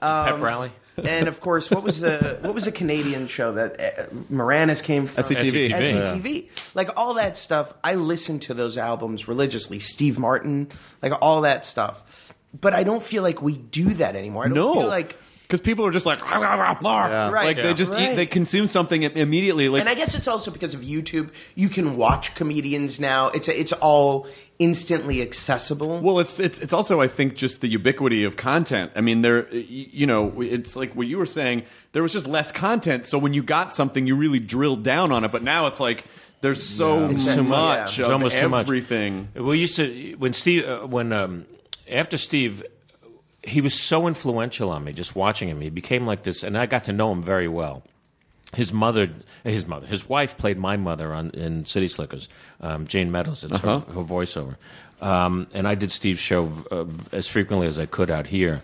[0.00, 0.70] Pep rally.
[1.04, 5.06] and of course, what was the what was the Canadian show that uh, Moranis came
[5.06, 5.22] from?
[5.24, 5.70] SCTV.
[5.70, 6.74] SCTV.
[6.74, 9.78] Like all that stuff, I listened to those albums religiously.
[9.78, 10.68] Steve Martin,
[11.02, 12.32] like all that stuff.
[12.58, 14.44] But I don't feel like we do that anymore.
[14.44, 17.44] I don't No, feel like because people are just like, "Rah, rah, rah, rah." Right.
[17.46, 17.72] like they Yeah.
[17.74, 18.16] just eat, Right.
[18.16, 19.68] they consume something immediately.
[19.68, 21.28] Like and I guess it's also because of YouTube.
[21.54, 23.28] You can watch comedians now.
[23.28, 24.26] It's it's all
[24.58, 26.00] instantly accessible.
[26.00, 28.92] Well, it's it's it's also I think just the ubiquity of content.
[28.96, 31.64] I mean, there y- you know, it's like what you were saying.
[31.92, 35.24] There was just less content, so when you got something, you really drilled down on
[35.24, 35.30] it.
[35.32, 36.04] But now it's like
[36.40, 37.42] there's so Exactly.
[37.44, 38.04] much Yeah.
[38.04, 38.64] of It's almost too much.
[38.66, 39.28] everything.
[39.34, 41.44] We used to when Steve uh, when um,
[41.90, 42.62] after Steve,
[43.46, 44.92] he was so influential on me.
[44.92, 47.82] Just watching him, he became like this, and I got to know him very well.
[48.54, 49.10] His mother,
[49.42, 52.28] his mother, his wife played my mother on in City Slickers,
[52.60, 53.42] um, Jayne Meadows.
[53.42, 54.56] It's her, her voiceover,
[55.00, 58.62] um, and I did Steve's show uh, as frequently as I could out here.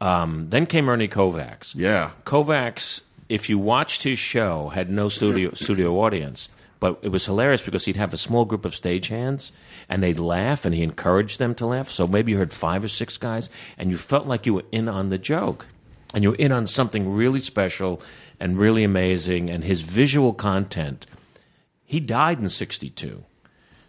[0.00, 1.74] Um, then came Ernie Kovacs.
[1.74, 2.12] Yeah.
[2.24, 6.48] Kovacs, if you watched his show, had no studio studio audience,
[6.80, 9.50] but it was hilarious because he'd have a small group of stagehands
[9.88, 11.88] and they'd laugh and he encouraged them to laugh.
[11.88, 14.88] So maybe you heard five or six guys and you felt like you were in
[14.88, 15.66] on the joke
[16.14, 18.00] and you were in on something really special
[18.40, 19.48] and really amazing.
[19.50, 21.06] And his visual content,
[21.84, 23.24] he died in '62.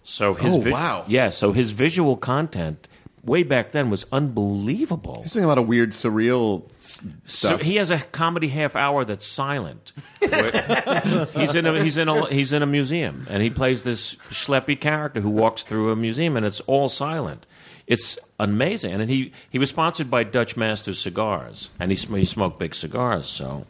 [0.04, 1.06] So his Oh, vi- wow.
[1.08, 1.30] yeah.
[1.30, 2.88] So his visual content
[3.30, 5.22] way back then was unbelievable.
[5.24, 7.62] He's doing a lot of weird, surreal s- So stuff.
[7.62, 9.94] he has a comedy half hour that's silent.
[10.22, 14.80] He's in a he's in a he's in a museum and he plays this schleppy
[14.80, 17.46] character who walks through a museum and it's all silent.
[17.88, 22.26] It's amazing, and he he was sponsored by Dutch Masters cigars, and he sm- he
[22.26, 23.26] smoked big cigars.
[23.28, 23.66] So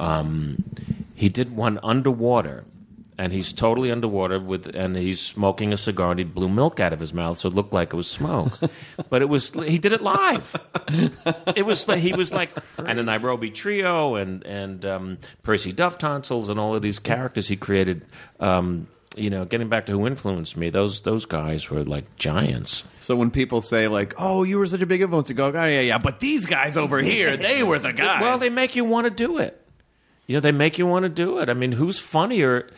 [0.00, 0.64] um,
[1.14, 2.64] he did one underwater.
[3.18, 6.92] And he's totally underwater with, and he's smoking a cigar, and he blew milk out
[6.92, 8.52] of his mouth, so it looked like it was smoke.
[9.10, 10.54] but it was he did it live
[11.56, 16.48] it was like he was like and the Nairobi Trio and and um, Percy Dovetonsils
[16.48, 18.04] and all of these characters he created.
[18.40, 22.84] Um, you know, getting back to who influenced me, those those guys were like giants.
[23.00, 25.64] so when people say like, "Oh, you were such a big influence," you go, "Oh
[25.64, 28.22] yeah, yeah," but these guys over here, they were the guys.
[28.22, 29.60] Well, they make you want to do it.
[30.26, 31.48] You know, they make you want to do it.
[31.48, 32.70] I mean, who's funnier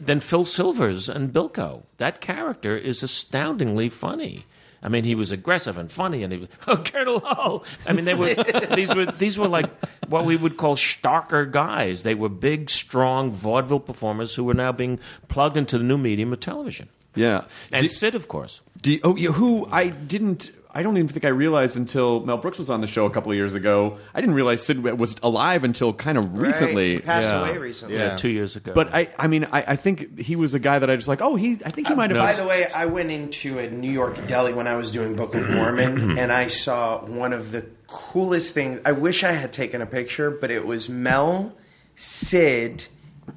[0.00, 1.82] than Phil Silvers and Bilko?
[1.98, 4.46] That character is astoundingly funny.
[4.82, 7.64] I mean, he was aggressive and funny, and he was oh Colonel Hull.
[7.86, 8.34] I mean, they were
[8.74, 9.70] these were these were like
[10.08, 12.02] what we would call starker guys.
[12.02, 16.32] They were big, strong vaudeville performers who were now being plugged into the new medium
[16.32, 16.88] of television.
[17.14, 17.44] yeah.
[17.72, 18.60] And Do- Sid, of course.
[18.82, 20.50] Do oh, yeah, who I didn't.
[20.76, 23.30] I don't even think I realized until Mel Brooks was on the show a couple
[23.30, 23.98] of years ago.
[24.12, 26.94] I didn't realize Sid was alive until kind of recently.
[26.96, 27.04] Right.
[27.04, 27.40] Passed Yeah.
[27.40, 27.96] away recently.
[27.96, 28.72] Yeah, two years ago.
[28.74, 31.22] But I, I mean, I, I think he was a guy that I just like.
[31.22, 31.52] Oh, he.
[31.64, 32.18] I think he uh, might have.
[32.18, 35.34] By the way, I went into a New York deli when I was doing Book
[35.34, 38.80] of Mormon, and I saw one of the coolest things.
[38.84, 41.54] I wish I had taken a picture, but it was Mel,
[41.94, 42.86] Sid,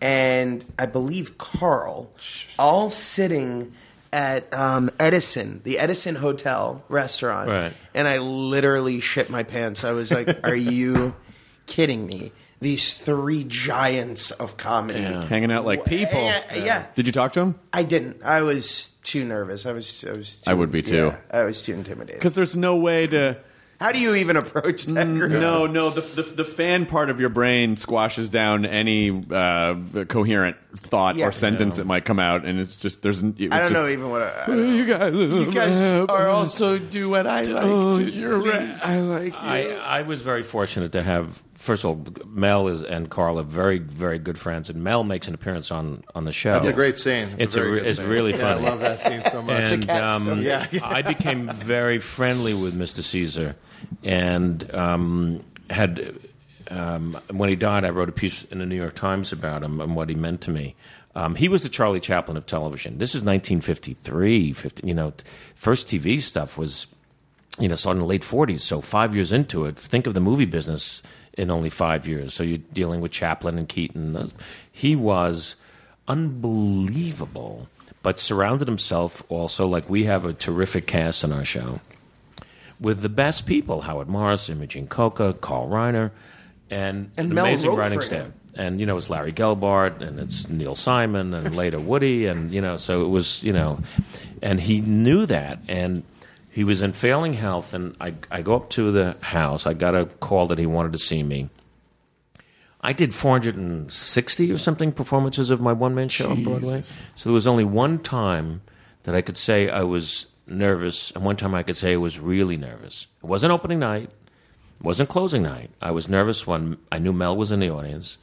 [0.01, 2.11] and I believe Carl,
[2.57, 3.73] all sitting
[4.13, 7.73] at um, Edison, the Edison Hotel restaurant, Right.
[7.93, 9.83] and I literally shit my pants.
[9.83, 11.15] I was like, "Are you
[11.65, 14.99] kidding me?" These three giants of comedy.
[15.03, 16.19] hanging out like people.
[16.19, 16.85] Yeah, yeah.
[16.95, 17.59] Did you talk to him?
[17.71, 18.23] I didn't.
[18.23, 19.65] I was too nervous.
[19.67, 20.03] I was.
[20.07, 20.41] I was.
[20.41, 20.95] Too, I would be too.
[21.07, 22.15] yeah, I was too intimidated.
[22.19, 23.37] Because there's no way to.
[23.79, 25.31] How do you even approach that group?
[25.31, 25.89] No, no.
[25.91, 29.75] The, the the fan part of your brain squashes down any uh,
[30.07, 31.27] coherent thought Yeah.
[31.27, 33.21] or sentence that might come out, and it's just there's.
[33.21, 34.23] It I don't just, know even what.
[34.23, 34.75] I, I don't.
[34.75, 38.09] You guys, You guys are also do what I like Oh, to.
[38.09, 38.51] you're Please.
[38.53, 38.79] right.
[38.83, 39.39] I like you.
[39.39, 41.43] I, I was very fortunate to have.
[41.53, 45.27] First of all, Mel is and Carl are very, very good friends, and Mel makes
[45.27, 46.53] an appearance on on the show.
[46.53, 47.29] That's a great scene.
[47.29, 48.07] That's It's a a very re- good it's scene.
[48.07, 48.65] really Yeah, funny.
[48.65, 49.63] I love that scene so much.
[49.71, 50.41] and um.
[50.41, 50.79] Yeah, yeah.
[50.87, 53.01] I became very friendly with Mr.
[53.01, 53.55] Caesar,
[54.03, 56.17] and um, had
[56.69, 59.79] um, when he died, I wrote a piece in the New York Times about him
[59.79, 60.75] and what he meant to me.
[61.15, 62.99] Um, he was the Charlie Chaplin of television.
[62.99, 64.53] This is 1953.
[64.53, 65.13] 50, you know,
[65.55, 66.87] first TV stuff was
[67.59, 68.59] you know, started in the late 40s.
[68.59, 71.01] So five years into it, think of the movie business
[71.33, 72.33] in only five years.
[72.33, 74.31] So you're dealing with Chaplin and Keaton.
[74.71, 75.55] He was
[76.07, 77.67] unbelievable,
[78.03, 81.81] but surrounded himself also, like we have a terrific cast on our show,
[82.79, 86.11] with the best people Howard Morris, Imogene Coca, Carl Reiner,
[86.69, 88.27] and, And an Mel amazing writing staff.
[88.55, 92.25] And, you know, it's Larry Gelbart and it's Neil Simon and later Woody.
[92.25, 93.79] And, you know, so it was, you know,
[94.41, 95.59] and he knew that.
[95.67, 96.03] And
[96.49, 97.75] he was in failing health.
[97.75, 99.67] And I, I go up to the house.
[99.67, 101.49] I got a call that he wanted to see me.
[102.81, 106.81] I did 460 or something performances of my one man show on Broadway.
[107.15, 108.61] So there was only one time
[109.03, 112.19] that I could say I was nervous, and one time I could say I was
[112.19, 113.07] really nervous.
[113.23, 114.09] It wasn't opening night,
[114.79, 115.71] it wasn't closing night.
[115.81, 118.17] I was nervous when I knew Mel was in the audience,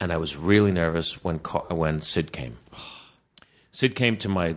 [0.00, 2.58] and I was really nervous when when Sid came.
[3.72, 4.56] Sid came to my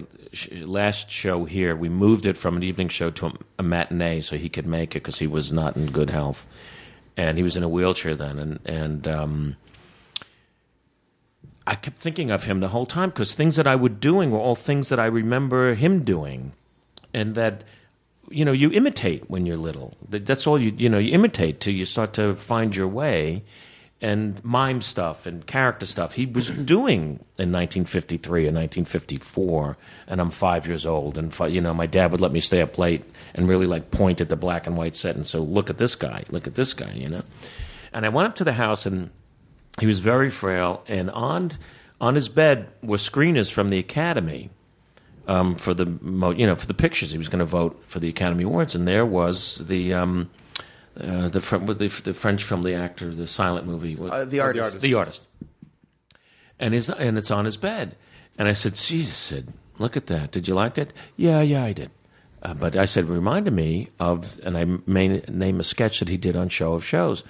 [0.52, 1.76] last show here.
[1.76, 5.04] We moved it from an evening show to a, matinee so he could make it
[5.04, 6.46] because he was not in good health,
[7.16, 8.40] and he was in a wheelchair then.
[8.40, 9.56] And and um,
[11.68, 14.40] I kept thinking of him the whole time because things that I was doing were
[14.40, 16.54] all things that I remember him doing,
[17.16, 17.64] and that
[18.30, 19.98] you know you imitate when you're little.
[20.08, 23.44] That's all you you know you imitate till you start to find your way.
[24.02, 26.14] And mime stuff and character stuff.
[26.14, 31.74] He was doing in 1953 and 1954 and i'm five years old and you know
[31.74, 34.68] my dad would let me stay up late and really like point at the black
[34.68, 37.24] and white set and so look at this guy look at this guy you know?
[37.94, 39.10] And i went up to the house and
[39.80, 41.54] he was very frail and on
[42.00, 44.50] on his bed were screeners from the academy
[45.28, 48.00] um, for the mo- you know for the pictures he was going to vote for
[48.00, 50.30] the Academy Awards, and there was the um,
[51.00, 54.40] uh, the, fr- the the French film, the actor, the silent movie, what- Uh, the
[54.40, 54.82] artist.
[54.82, 55.24] the artist,
[56.60, 57.96] and his and it's on his bed,
[58.38, 60.32] and I said, Jesus, Sid, look at that.
[60.32, 60.94] Did you like that?
[61.18, 61.92] Yeah, yeah, I did.
[62.42, 66.18] Uh, but I said, reminded me of, and I may name a sketch that he
[66.18, 67.24] did on Show of Shows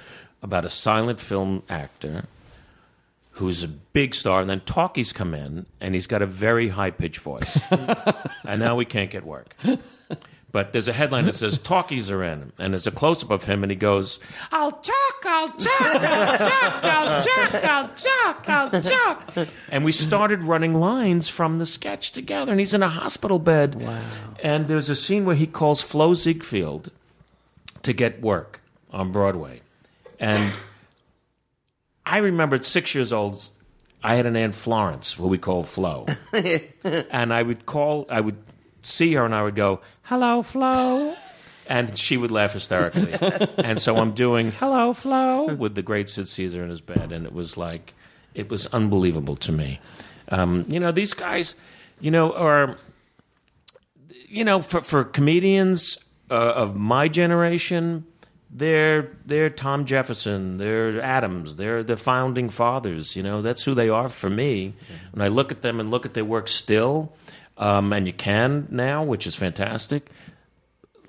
[0.43, 2.25] about a silent film actor
[3.35, 6.91] who's a big star, and then talkies come in, and he's got a very high
[6.91, 7.59] pitched voice,
[8.45, 9.55] and now we can't get work.
[10.51, 13.43] But there's a headline that says talkies are in, and there's a close up of
[13.43, 14.21] him, and he goes,
[14.53, 20.43] "I'll talk, I'll talk, I'll talk, I'll talk, I'll talk, I'll talk," and we started
[20.43, 23.75] running lines from the sketch together, and he's in a hospital bed.
[23.75, 24.01] Wow!
[24.41, 26.89] And there's a scene where he calls Flo Ziegfeld
[27.83, 29.59] to get work on Broadway,
[30.21, 30.53] and
[32.05, 33.49] I remember at six years old,
[34.03, 36.05] I had an aunt Florence, who we called Flo,
[37.11, 38.37] and I would call, I would
[38.83, 41.15] see her, and I would go, "Hello, Flo,"
[41.67, 43.13] and she would laugh hysterically.
[43.57, 47.25] and so I'm doing "Hello, Flo" with the great Sid Caesar in his bed, and
[47.25, 47.95] it was like,
[48.35, 49.79] it was unbelievable to me.
[50.29, 51.55] Um, you know, these guys,
[51.99, 52.77] you know, are
[54.27, 55.97] you know, for for comedians
[56.29, 58.05] uh, of my generation,
[58.57, 63.15] they're they're Tom Jefferson, they're Adams, they're the founding fathers.
[63.15, 64.73] You know, that's who they are for me.
[65.11, 67.13] When I look at them and look at their work still,
[67.57, 70.07] um, and you can now, which is fantastic.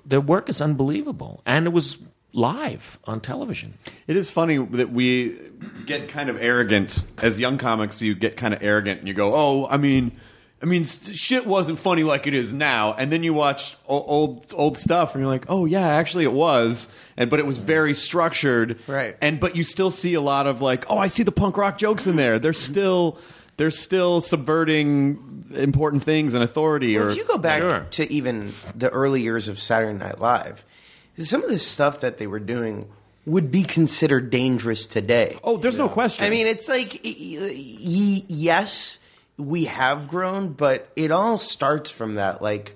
[0.05, 1.97] Their work is unbelievable, and it was
[2.33, 3.75] live on television.
[4.07, 5.39] It is funny that we
[5.85, 8.01] get kind of arrogant as young comics.
[8.01, 10.19] You get kind of arrogant and you go, "Oh, I mean,
[10.61, 12.93] I mean, shit wasn't funny like it is now.
[12.93, 16.33] And then you watch o- old old stuff, and you're like, oh yeah, actually it
[16.33, 16.91] was.
[17.15, 19.15] And but it was very structured, Right.
[19.21, 21.77] And but you still see a lot of like, oh, I see the punk rock
[21.77, 22.39] jokes in there.
[22.39, 23.19] They're still
[23.57, 26.95] they're still subverting important things and authority.
[26.95, 27.85] Well, or if you go back Sure.
[27.91, 30.63] to even the early years of Saturday Night Live,
[31.17, 32.87] some of this stuff that they were doing
[33.25, 35.37] would be considered dangerous today.
[35.43, 36.25] oh, there's no question.
[36.25, 38.97] I mean, it's like, y- y- yes,
[39.37, 42.75] we have grown, but it all starts from that like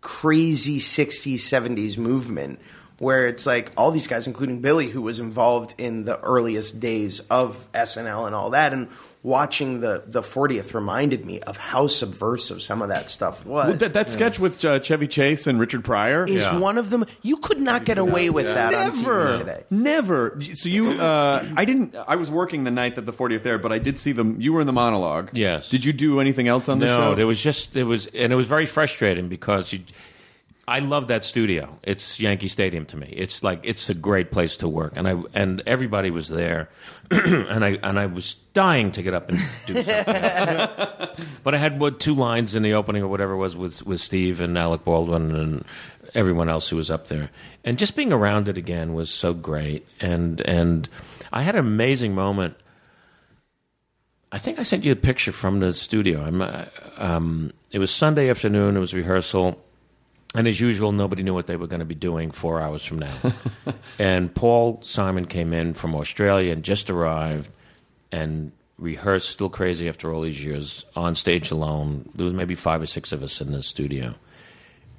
[0.00, 2.60] crazy 60s, 70s movement
[2.98, 7.18] where it's like all these guys, including Billy, who was involved in the earliest days
[7.30, 8.88] of SNL and all that, and
[9.24, 13.68] watching the, the 40th reminded me of how subversive some of that stuff was.
[13.68, 16.58] Well, that, that sketch with uh, Chevy Chase and Richard Pryor is Yeah.
[16.58, 17.04] one of them.
[17.22, 19.64] You could not get away with that on Never, TV today.
[19.70, 20.40] never.
[20.54, 21.94] So you, uh, I didn't.
[22.08, 24.40] I was working the night that the 40th aired, but I did see them.
[24.40, 25.30] You were in the monologue.
[25.32, 25.68] Yes.
[25.68, 27.14] Did you do anything else on the no, show?
[27.14, 29.80] there was just it was, and it was very frustrating because you.
[30.66, 31.78] I love that studio.
[31.82, 33.08] It's Yankee Stadium to me.
[33.08, 36.68] It's like it's a great place to work, and I and everybody was there,
[37.10, 41.26] and I and I was dying to get up and do something.
[41.42, 44.00] but I had what two lines in the opening or whatever it was with with
[44.00, 45.64] Steve and Alec Baldwin and
[46.14, 47.30] everyone else who was up there,
[47.64, 49.84] and just being around it again was so great.
[50.00, 50.88] And and
[51.32, 52.54] I had an amazing moment.
[54.30, 56.22] I think I sent you a picture from the studio.
[56.22, 56.64] I'm, uh,
[56.96, 58.78] um, it was Sunday afternoon.
[58.78, 59.62] It was rehearsal,
[60.34, 63.00] and as usual, nobody knew what they were going to be doing four hours from
[63.00, 63.14] now.
[63.98, 67.50] and Paul Simon came in from Australia and just arrived,
[68.10, 69.28] and rehearsed.
[69.28, 72.08] Still crazy after all these years on stage alone.
[72.14, 74.14] There was maybe five or six of us in the studio,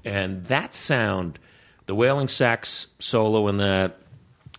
[0.06, 1.40] and that sound,
[1.88, 3.98] the wailing sax solo in that,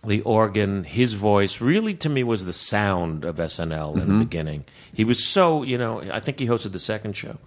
[0.03, 4.19] the organ, his voice, really to me was the sound of SNL in the mm-hmm.
[4.19, 4.65] beginning.
[4.93, 7.37] He was so, you know, I think he hosted the second show.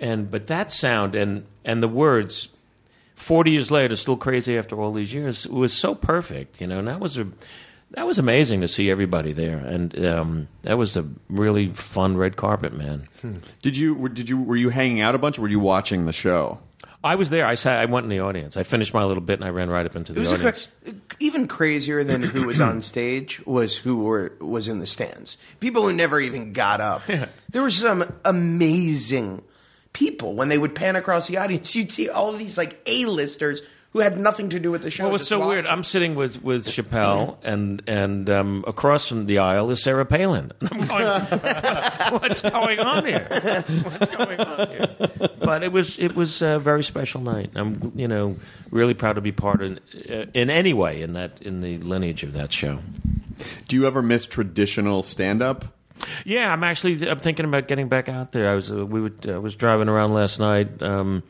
[0.00, 2.48] And but that sound and and the words
[3.14, 6.78] 40 years later still crazy after all these years It was so perfect, you know.
[6.80, 7.26] And that was a
[7.92, 12.36] that was amazing to see everybody there and um, that was a really fun red
[12.36, 13.04] carpet, man.
[13.62, 13.94] did you?
[13.94, 14.40] were- Did you?
[14.42, 15.38] Were you hanging out a bunch?
[15.38, 16.58] or Were you watching the show?
[17.04, 17.44] I was there.
[17.46, 18.56] I sat I went in the audience.
[18.56, 20.36] I finished my little bit and I ran right up into It the was a
[20.36, 20.68] audience.
[20.82, 25.36] cra- even crazier than who was on stage was who were was in the stands.
[25.60, 27.02] People who never even got up.
[27.50, 29.42] There were some amazing
[29.94, 31.74] people when they would pan across the audience.
[31.74, 33.62] You'd see all of these like A-listers
[33.94, 35.04] who had nothing to do with the show.
[35.04, 35.66] Well, it was just so weird.
[35.66, 40.50] I'm sitting with with Chappelle, and and um, across from the aisle is Sarah Palin.
[40.60, 43.64] I'm going, what's, what's going on here?
[43.84, 44.96] What's going on here?
[45.38, 47.52] But it was it was a very special night.
[47.54, 48.36] I'm you know
[48.70, 49.78] really proud to be part of
[50.10, 52.80] uh, in any way in that in the lineage of that show.
[53.68, 55.73] Do you ever miss traditional stand up?
[56.24, 58.50] Yeah, I'm actually I'm thinking about getting back out there.
[58.50, 60.82] I was uh, we would I was driving around last night.
[60.82, 61.22] Um,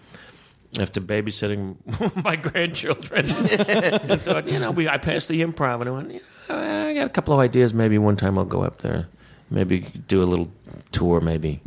[0.80, 1.76] after babysitting
[2.24, 6.20] my grandchildren, I thought, you know, we I passed the improv and I went, you
[6.48, 7.72] know, I got a couple of ideas.
[7.72, 9.06] Maybe one time I'll go up there,
[9.50, 10.50] maybe do a little
[10.92, 11.20] tour.
[11.20, 11.60] Maybe.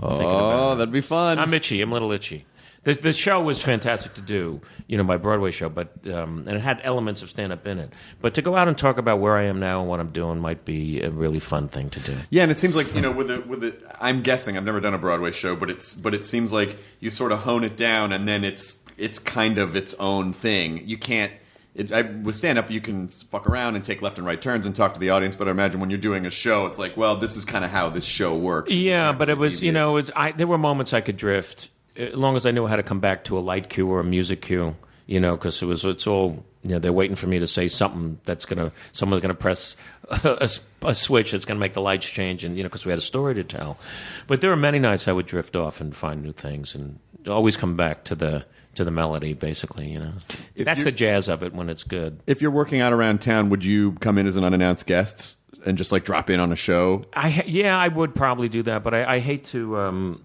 [0.00, 1.38] I'm thinking about Oh, that'd be fun.
[1.38, 1.80] I'm itchy.
[1.80, 2.46] I'm a little itchy.
[2.82, 6.56] The, the show was fantastic to do, you know, my Broadway show, but um, and
[6.56, 7.92] it had elements of stand up in it.
[8.22, 10.38] But to go out and talk about where I am now and what I'm doing
[10.38, 12.16] might be a really fun thing to do.
[12.30, 14.80] Yeah, and it seems like you know, with the with the, I'm guessing I've never
[14.80, 17.76] done a Broadway show, but it's but it seems like you sort of hone it
[17.76, 20.82] down, and then it's it's kind of its own thing.
[20.86, 21.32] You can't.
[21.74, 24.66] It, I, with stand up, you can fuck around and take left and right turns
[24.66, 25.36] and talk to the audience.
[25.36, 27.70] But I imagine when you're doing a show, it's like, well, this is kind of
[27.70, 28.72] how this show works.
[28.72, 29.74] Yeah, but it was you deviate.
[29.74, 32.76] know, it's I there were moments I could drift as long as I knew how
[32.76, 34.76] to come back to a light cue or a music cue.
[35.06, 37.66] You know, because it was it's all you know they're waiting for me to say
[37.66, 39.76] something that's gonna someone's gonna press
[40.82, 43.02] a switch that's gonna make the lights change, and you know because we had a
[43.02, 43.76] story to tell.
[44.28, 47.56] But there were many nights I would drift off and find new things, and always
[47.56, 48.44] come back to the
[48.76, 49.34] to the melody.
[49.34, 50.12] Basically, you know,
[50.54, 52.20] If that's the jazz of it when it's good.
[52.28, 55.76] If you're working out around town, would you come in as an unannounced guest and
[55.76, 57.04] just like drop in on a show?
[57.14, 60.22] I ha- yeah, I would probably do that, but I, I hate to um,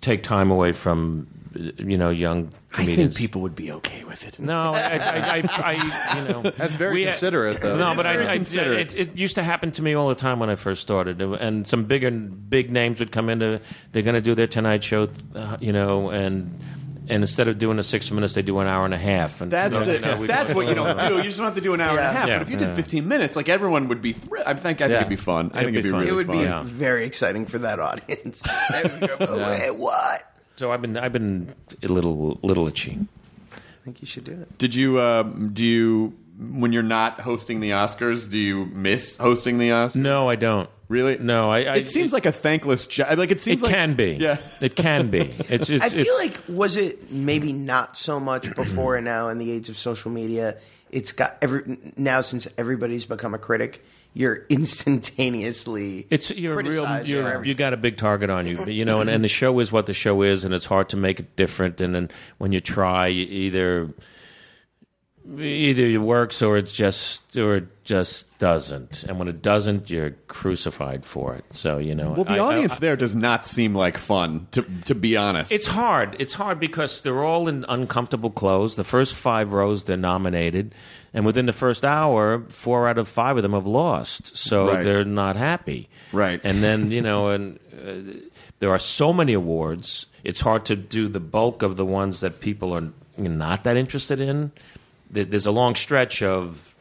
[0.00, 2.98] take time away from uh, you know young comedians.
[2.98, 4.38] I think people would be okay with it.
[4.38, 7.76] No, I, I, I, I, you know, That's very we- considerate, though.
[7.76, 8.94] No, but I, I, considerate.
[8.94, 11.66] it, it used to happen to me all the time when I first started, and
[11.66, 13.60] some bigger big names would come into.
[13.92, 16.60] They're going to do their Tonight Show, uh, you know, and
[17.08, 19.40] and instead of doing the six minutes, they do an hour and a half.
[19.40, 21.16] And That's you know, the, you know, that's what you don't do.
[21.16, 22.28] You just don't have to do an hour and a half.
[22.28, 22.38] Yeah.
[22.38, 22.66] but if you Yeah.
[22.68, 24.12] did 15 minutes, like everyone would be.
[24.12, 24.46] thrilled.
[24.46, 24.96] I think I think Yeah.
[24.98, 25.50] it'd be fun.
[25.54, 26.00] I It'd think it'd be be fun.
[26.00, 26.36] really It would fun.
[26.38, 26.62] be Yeah.
[26.64, 28.42] very exciting for that audience.
[28.72, 30.32] They would Wait, what?
[30.56, 32.98] So I've been I've been a little little itchy.
[33.52, 34.58] I think you should do it.
[34.58, 38.28] Did you um, do you when you're not hosting the Oscars?
[38.28, 39.96] Do you miss hosting the Oscars?
[39.96, 40.68] No, I don't.
[40.88, 41.18] Really?
[41.18, 41.58] No, I.
[41.58, 43.18] I it seems like a thankless job.
[43.18, 44.16] Like it seems it like can be.
[44.18, 45.20] Yeah, it can be.
[45.48, 45.68] It's.
[45.68, 49.38] it's I feel it's, like was it maybe not so much before and now in
[49.38, 50.56] the age of social media.
[50.90, 53.84] It's got every now since everybody's become a critic.
[54.14, 56.06] You're instantaneously.
[56.08, 59.10] It's you're a real you're, you got a big target on you, you know, and,
[59.10, 61.82] and the show is what the show is, and it's hard to make it different.
[61.82, 63.92] And then when you try, you either
[65.36, 69.04] either it works or it's just or it just doesn't.
[69.04, 71.44] And when it doesn't, you're crucified for it.
[71.50, 74.46] So you know, Well, the I- I- audience I- there does not seem like fun.
[74.52, 76.16] To to be honest, It's hard.
[76.18, 78.76] It's hard because they're all in uncomfortable clothes.
[78.76, 80.74] The first five rows they're nominated,
[81.12, 84.36] and within the first hour, four out of five of them have lost.
[84.36, 84.82] So Right.
[84.84, 85.88] they're not happy.
[86.12, 86.40] Right.
[86.44, 88.18] And then you know, and uh,
[88.60, 90.06] there are so many awards.
[90.24, 94.20] It's hard to do the bulk of the ones that people are not that interested
[94.20, 94.52] in.
[95.10, 96.74] There- There's a long stretch of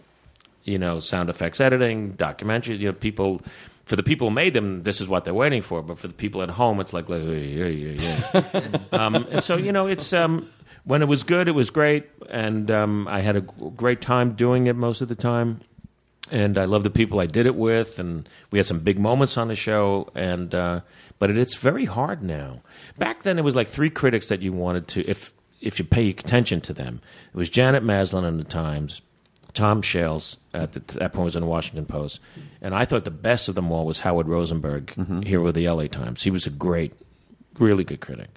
[0.64, 2.76] you know, sound effects editing, documentary.
[2.76, 3.42] You know, people
[3.86, 5.82] for the people who made them, this is what they're waiting for.
[5.82, 8.80] But for the people at home, it's like, like yeah, yeah, yeah.
[8.92, 10.50] um, and so you know, it's um,
[10.84, 14.68] when it was good, it was great, and um, I had a great time doing
[14.68, 15.62] it most of the time.
[16.30, 19.38] And I love the people I did it with, and we had some big moments
[19.38, 20.10] on the show.
[20.14, 20.82] And uh,
[21.20, 22.62] but it, it's very hard now.
[22.98, 25.32] Back then, it was like three critics that you wanted to, if
[25.62, 27.02] if you pay attention to them.
[27.34, 29.02] It was Janet Maslin in the Times,
[29.54, 32.20] Tom Shales at the, that point was in the Washington Post,
[32.62, 34.94] and I thought the best of them all was Howard Rosenberg
[35.26, 35.88] here with the L.A.
[35.88, 36.24] Times.
[36.24, 36.94] He was a great,
[37.60, 38.30] really good critic.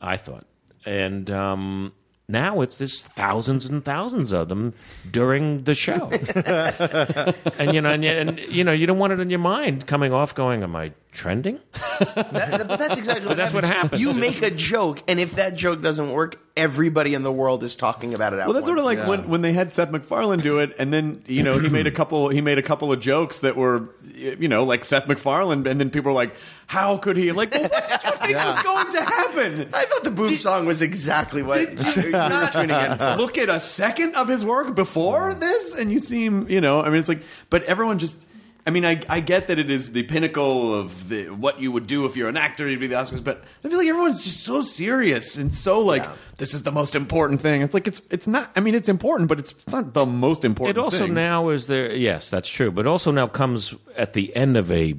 [0.00, 0.46] I thought,
[0.84, 1.92] and um,
[2.28, 4.74] now it's there's thousands and thousands of them
[5.10, 6.10] during the show,
[7.58, 9.86] and you know, and, you- and you know, you don't want it in your mind
[9.86, 11.58] coming off, going, "Am I trending?"
[11.98, 14.00] That- but that's exactly what that's what happens.
[14.00, 17.74] You make a joke, and if that joke doesn't work, everybody in the world is
[17.76, 18.38] talking about it.
[18.38, 18.98] At Well, that's sort of once.
[18.98, 21.86] like when, when they had Seth MacFarlane do it, and then you know he made
[21.86, 25.66] a couple he made a couple of jokes that were you know like Seth MacFarlane,
[25.66, 26.34] and then people were like,
[26.66, 29.68] "How could he?" Like, well, what did you think was going to happen?
[29.72, 31.76] I thought the boom song was exactly what.
[31.76, 36.48] Did you not look at a second of his work before this, and you seem
[36.48, 38.26] you know I mean it's like, but everyone just.
[38.66, 41.86] I mean, I, I get that it is the pinnacle of the, what you would
[41.86, 44.42] do if you're an actor, you'd be the Oscars, but I feel like everyone's just
[44.42, 46.12] so serious and so like, Yeah.
[46.38, 47.62] this is the most important thing.
[47.62, 50.44] It's like, it's it's not, I mean, it's important, but it's, it's not the most
[50.44, 51.14] important It also thing.
[51.14, 51.94] now is there.
[51.94, 52.72] Yes, that's true.
[52.72, 54.96] But also now comes at the end of a.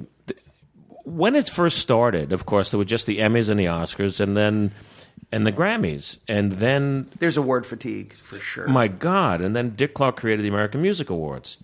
[1.04, 4.36] When it first started, of course, there were just the Emmys and the Oscars, and
[4.36, 4.72] then
[5.32, 8.66] and the Grammys, and then There's a word fatigue for sure.
[8.68, 11.58] my God, and then Dick Clark created the American Music Awards.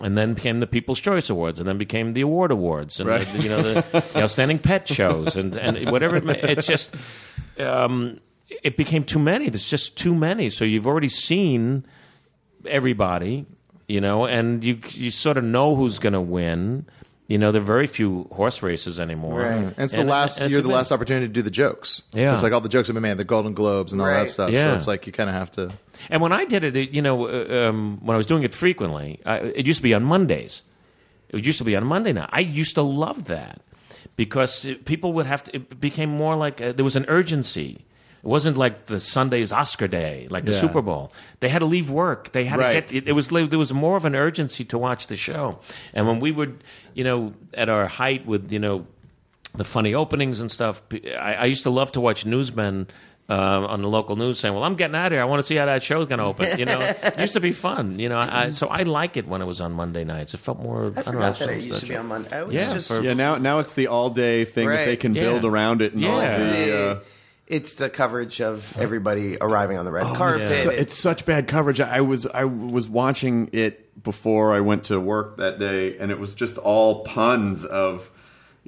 [0.00, 3.26] And then became the People's Choice Awards, and then became the Award Awards, and Right.
[3.32, 3.80] the, you know the,
[4.14, 6.14] the Outstanding Pet shows, and, and whatever.
[6.16, 6.94] It, may- it's just
[7.58, 8.20] um,
[8.62, 9.48] it became too many.
[9.50, 10.50] There's just too many.
[10.50, 11.84] So you've already seen
[12.64, 13.46] everybody,
[13.88, 16.86] you know, and you you sort of know who's going to win.
[17.28, 19.40] You know, there are very few horse races anymore.
[19.42, 19.52] Right.
[19.52, 22.02] And it's the last and you're the last opportunity to do the jokes.
[22.14, 22.32] Yeah.
[22.32, 24.20] It's like all the jokes have been made, the Golden Globes and all Right.
[24.24, 24.50] that stuff.
[24.50, 24.62] Yeah.
[24.64, 25.70] So it's like you kind of have to.
[26.08, 28.54] And when I did it, it you know, uh, um, when I was doing it
[28.54, 30.62] frequently, I, it used to be on Mondays.
[31.28, 32.30] It used to be on Monday night.
[32.32, 33.60] I used to love that
[34.16, 35.56] because it, people would have to.
[35.56, 37.84] It became more like uh there was an urgency.
[38.22, 40.58] It wasn't like the Sunday's Oscar day, like the Yeah.
[40.58, 41.12] Super Bowl.
[41.40, 42.32] They had to leave work.
[42.32, 42.86] They had Right.
[42.88, 43.04] to get.
[43.04, 45.58] It, it was there was more of an urgency to watch the show.
[45.94, 46.48] And when we were,
[46.94, 48.86] you know, at our height with you know
[49.54, 50.82] the funny openings and stuff.
[51.18, 52.86] I, I used to love to watch newsmen
[53.30, 53.34] uh,
[53.66, 55.22] on the local news saying, "Well, I'm getting out of here.
[55.22, 57.40] I want to see how that show's going to open." You know, it used to
[57.40, 57.98] be fun.
[57.98, 60.34] You know, I, so I like it when it was on Monday nights.
[60.34, 60.84] It felt more.
[60.84, 61.02] I, I don't know.
[61.12, 62.46] forgot that felt it used to be on Monday.
[62.50, 65.00] Yeah, just, for- Yeah, now now it's the all day thing that they Right.
[65.00, 66.38] can build around it and all Yeah.
[66.38, 66.90] the.
[66.90, 66.98] Uh,
[67.48, 70.42] it's the coverage of everybody arriving on the red Oh, carpet.
[70.42, 71.80] It's, su- it's such bad coverage.
[71.80, 76.18] I was I was watching it before I went to work that day, and it
[76.20, 78.10] was just all puns of.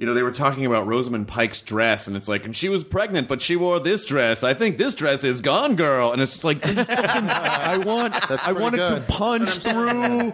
[0.01, 2.83] You know, they were talking about Rosamund Pike's dress, and it's like, and she was
[2.83, 4.43] pregnant, but she wore this dress.
[4.43, 8.59] I think this dress is Gone Girl, and it's just like, I want, I pretty
[8.59, 10.31] wanted to punch through.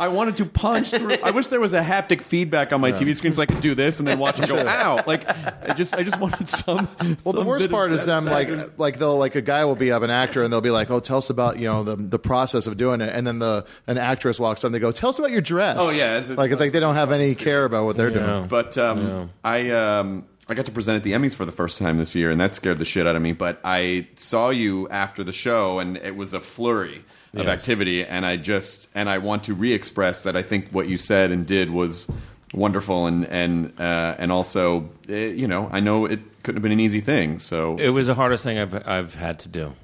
[0.00, 1.14] I wanted to punch through.
[1.22, 3.76] I wish there was a haptic feedback on my TV screen so I could do
[3.76, 4.98] this and then watch it go, ow!
[5.06, 6.88] Like, I just, I just wanted some.
[7.22, 8.48] Well, the worst part is them like
[8.80, 10.98] like they'll like a guy will be up an actor and they'll be like, oh,
[10.98, 13.96] tell us about you know the the process of doing it, and then the an
[13.96, 15.76] actress walks up and they go, tell us about your dress.
[15.78, 18.48] Oh, yeah, it's- like it's like they don't have any care about what they're doing.
[18.48, 21.78] But uh, um, I um, I got to present at the Emmys for the first
[21.78, 23.32] time this year, and that scared the shit out of me.
[23.32, 27.48] But I saw you after the show, and it was a flurry of Yes.
[27.48, 31.30] activity, and I just and I want to re-express that I think what you said
[31.30, 32.10] and did was
[32.54, 36.72] wonderful, and and uh, and also eh, you know I know it couldn't have been
[36.72, 37.38] an easy thing.
[37.38, 39.74] So It was the hardest thing I've I've had to do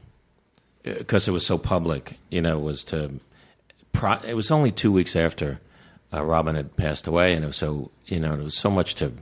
[0.82, 2.14] because it was so public.
[2.30, 3.20] You know, was to.
[3.92, 5.60] Pro, it was only two weeks after
[6.14, 8.94] uh, Robin had passed away, and it was so you know there was so much
[8.96, 9.12] to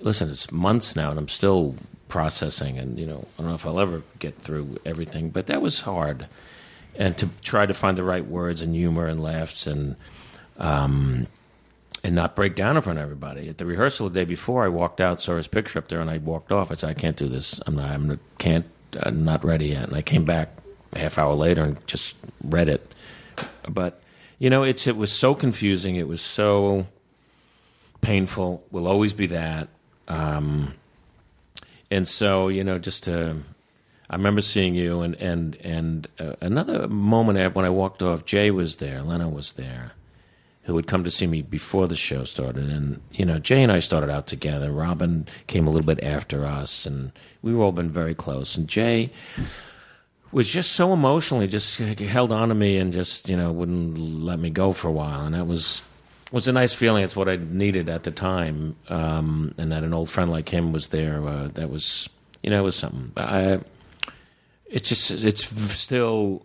[0.00, 0.28] listen.
[0.28, 1.76] It's months now, and I'm still
[2.08, 5.62] processing, and you know I don't know if I'll ever get through everything, but that
[5.62, 6.28] was hard,
[6.96, 9.96] and to try to find the right words and humor and laughs and.
[10.58, 11.26] Um,
[12.04, 13.48] and not break down in front of everybody.
[13.48, 16.10] At the rehearsal the day before, I walked out, saw his picture up there, and
[16.10, 16.72] I walked off.
[16.72, 17.60] I said, "I can't do this.
[17.66, 17.90] I'm not.
[17.90, 18.66] I'm not, can't.
[19.00, 20.50] I'm not ready yet." And I came back
[20.92, 22.92] a half hour later and just read it.
[23.68, 24.02] But
[24.42, 25.94] you know, it's it was so confusing.
[25.94, 26.88] It was so
[28.00, 28.64] painful.
[28.72, 29.68] Will always be that.
[30.08, 30.74] Um,
[31.92, 33.36] and so you know, just to.
[34.10, 38.50] I remember seeing you, and and and uh, another moment when I walked off, Jay
[38.50, 39.92] was there, Lena was there,
[40.64, 42.68] who would come to see me before the show started.
[42.68, 44.72] And, you know, Jay and I started out together.
[44.72, 47.12] Robin came a little bit after us, and
[47.42, 48.56] we've all been very close.
[48.56, 49.12] And Jay
[50.32, 54.38] was just so emotionally just held on to me and just, you know, wouldn't let
[54.38, 55.24] me go for a while.
[55.26, 55.82] And that was
[56.32, 57.04] was a nice feeling.
[57.04, 58.74] It's what I needed at the time.
[58.88, 61.26] Um, and that an old friend like him was there.
[61.26, 62.08] Uh, that was,
[62.42, 63.12] you know, it was something.
[63.16, 63.60] I,
[64.66, 65.44] it's just, it's
[65.78, 66.42] still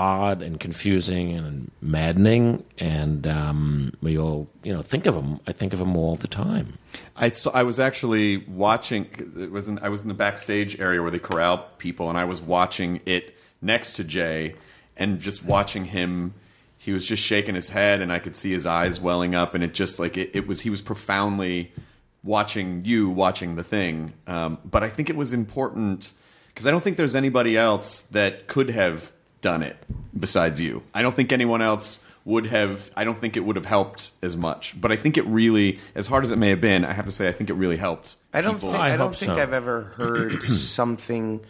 [0.00, 5.38] odd and confusing and maddening, and um, we all, you know, think of him.
[5.46, 6.78] I think of him all the time.
[7.16, 9.06] I saw, I was actually watching.
[9.38, 12.24] It was in, I was in the backstage area where they corral people, and I
[12.24, 14.54] was watching it next to Jay,
[14.96, 16.32] and just watching him.
[16.78, 19.62] He was just shaking his head, and I could see his eyes welling up, and
[19.62, 20.62] it just like it, it was.
[20.62, 21.72] He was profoundly
[22.24, 24.14] watching you watching the thing.
[24.26, 26.14] Um, but I think it was important
[26.48, 29.76] because I don't think there's anybody else that could have done it
[30.18, 30.82] besides you.
[30.94, 34.36] I don't think anyone else would have I don't think it would have helped as
[34.36, 34.78] much.
[34.80, 37.12] But I think it really as hard as it may have been, I have to
[37.12, 38.16] say I think it really helped.
[38.32, 38.72] I don't people.
[38.72, 39.40] think I I, don't think so.
[39.40, 41.40] I've ever heard something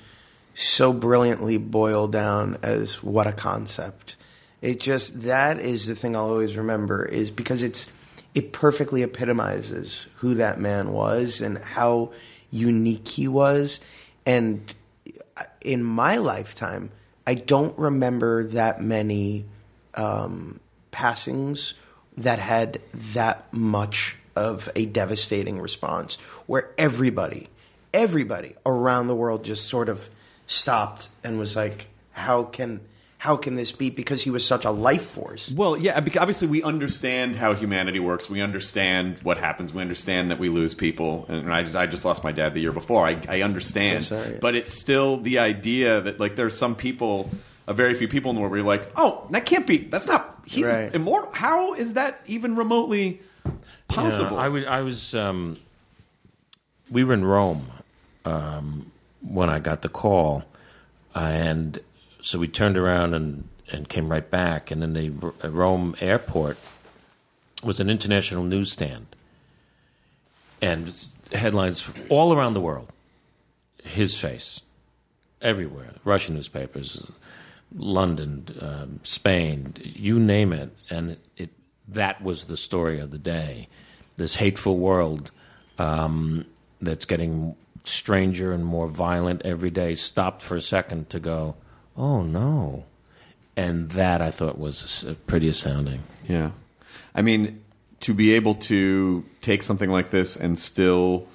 [0.54, 4.16] so brilliantly boiled down as what a concept.
[4.60, 7.90] It just that is the thing I'll always remember is because it's
[8.34, 12.12] it perfectly epitomizes who that man was and how
[12.50, 13.80] unique he was
[14.26, 14.74] and
[15.60, 16.90] in my lifetime
[17.30, 19.44] I don't remember that many
[19.94, 20.58] um,
[20.90, 21.74] passings
[22.16, 22.80] that had
[23.14, 26.16] that much of a devastating response
[26.48, 27.48] where everybody,
[27.94, 30.10] everybody around the world just sort of
[30.48, 32.80] stopped and was like, how can.
[33.20, 33.90] How can this be?
[33.90, 35.52] Because he was such a life force.
[35.54, 38.30] Well, yeah, obviously we understand how humanity works.
[38.30, 39.74] We understand what happens.
[39.74, 41.26] We understand that we lose people.
[41.28, 43.06] And I just, I just lost my dad the year before.
[43.06, 44.04] I, I understand.
[44.04, 44.38] So sorry.
[44.40, 47.30] But it's still the idea that, like, there's some people,
[47.66, 50.06] a very few people in the world where you're like, oh, that can't be, that's
[50.06, 50.94] not, he's Right.
[50.94, 51.30] immortal.
[51.30, 53.20] How is that even remotely
[53.88, 54.38] possible?
[54.38, 54.64] Yeah, I was.
[54.64, 55.14] I was.
[55.14, 55.58] Um,
[56.90, 57.66] we were in Rome
[58.24, 58.90] um,
[59.20, 60.42] when I got the call,
[61.14, 61.78] and
[62.22, 64.70] so we turned around and and came right back.
[64.70, 65.10] And then the
[65.48, 66.58] Rome airport
[67.64, 69.06] was an international newsstand,
[70.60, 70.94] and
[71.32, 72.90] headlines all around the world.
[73.82, 74.60] His face,
[75.40, 75.94] everywhere.
[76.04, 77.10] Russian newspapers,
[77.74, 81.50] London, um, Spain, you name it, and it
[81.88, 83.68] that was the story of the day.
[84.16, 85.30] This hateful world
[85.78, 86.44] um,
[86.80, 91.56] that's getting stranger and more violent every day stopped for a second to go,
[92.00, 92.84] oh no,
[93.56, 96.02] and that I thought was uh, pretty astounding.
[96.26, 96.52] Yeah.
[97.14, 97.62] I mean,
[98.00, 101.26] to be able to take something like this and still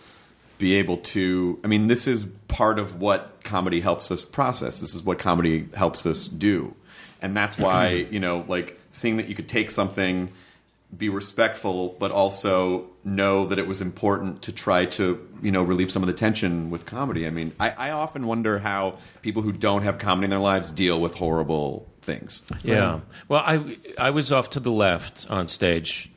[0.58, 4.80] be able to, I mean, this is part of what comedy helps us process.
[4.80, 6.74] This is what comedy helps us do.
[7.22, 10.32] And that's why, you know, like seeing that you could take something,
[10.96, 15.92] be respectful, but also know that it was important to try to, you know, relieve
[15.92, 17.28] some of the tension with comedy.
[17.28, 20.72] I mean, I, I often wonder how people who don't have comedy in their lives
[20.72, 22.44] deal with horrible things.
[22.64, 23.02] Yeah.
[23.28, 26.12] Well, I I was off to the left on stage,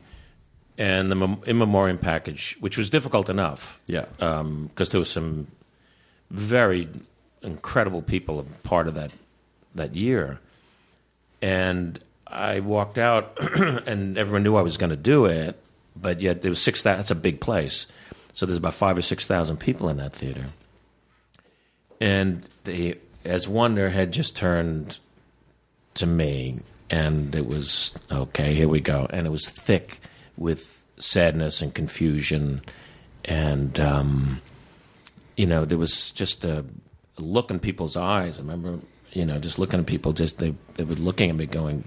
[0.77, 3.81] and the mem- in memoriam package, which was difficult enough.
[3.87, 4.07] Yeah.
[4.21, 5.49] Um, because there was some
[6.31, 6.89] very
[7.43, 9.13] incredible people a part of that
[9.75, 10.39] that year,
[11.43, 11.99] and
[12.31, 13.37] I walked out,
[13.87, 15.59] and everyone knew I was going to do it,
[15.97, 16.83] but yet there was six.
[16.83, 17.87] thou- That's a big place,
[18.33, 20.45] so there's about five or six thousand people in that theater,
[22.01, 24.99] and they, as Wonder had just turned
[25.95, 26.61] to me,
[26.91, 28.55] and it was okay.
[28.55, 30.01] Here we go, and it was thick
[30.37, 32.63] with sadness and confusion,
[33.25, 34.41] and um,
[35.37, 36.65] you know there was just a
[37.19, 38.39] look in people's eyes.
[38.39, 38.79] I remember,
[39.13, 41.85] you know, just looking at people, just they they were looking at me, going,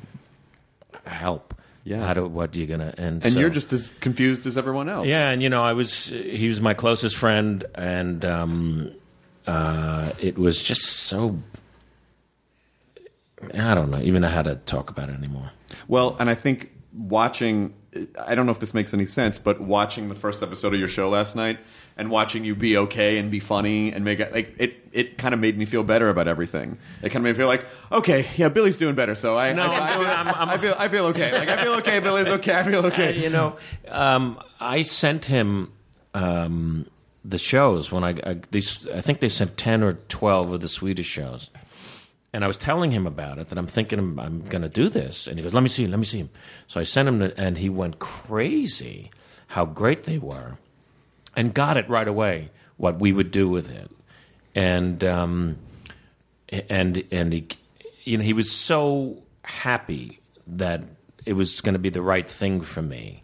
[1.05, 1.53] "Help!
[1.83, 2.05] Yeah.
[2.05, 4.87] how do what are you gonna?" And And so- you're just as confused as everyone
[4.89, 5.07] else.
[5.07, 8.91] yeah, and you know, I was he was my closest friend, and um,
[9.47, 11.39] uh, it was just so.
[13.55, 15.49] I don't know, even know how to talk about it anymore.
[15.87, 17.73] Well, and I think watching
[18.19, 20.87] I don't know if this makes any sense, but watching the first episode of your
[20.87, 21.59] show last night
[21.97, 25.33] and watching you be okay and be funny and make it like it, it kind
[25.33, 26.77] of made me feel better about everything.
[27.01, 29.63] It kind of made me feel like, okay, yeah, Billy's doing better, so I, No,
[29.63, 31.37] I, I, feel, I'm- I'm- I feel I feel okay.
[31.37, 31.99] Like I feel okay.
[31.99, 32.53] Billy's okay.
[32.57, 33.21] I feel okay.
[33.21, 33.57] you know,
[33.89, 35.73] um, I sent him
[36.13, 36.87] um,
[37.25, 38.87] the shows when I, I these.
[38.87, 41.49] I think they sent ten or twelve of the Swedish shows,
[42.33, 44.89] and I was telling him about it that I'm thinking I'm, I'm going to do
[44.89, 46.29] this, and he goes, "Let me see, let me see him."
[46.67, 49.11] So I sent him, to, and he went crazy
[49.47, 50.57] how great they were,
[51.35, 53.91] and got it right away what we would do with it,
[54.55, 55.57] and um,
[56.69, 57.47] and and he,
[58.03, 60.83] you know, he was so happy that
[61.25, 63.23] it was going to be the right thing for me.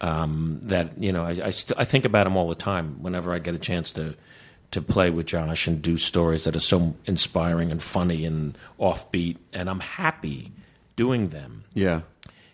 [0.00, 3.32] Um, that you know, I I, st- I think about him all the time whenever
[3.32, 4.14] I get a chance to
[4.72, 9.36] to play with Josh and do stories that are so inspiring and funny and offbeat,
[9.52, 10.52] and I'm happy
[10.96, 11.64] doing them.
[11.74, 12.02] Yeah.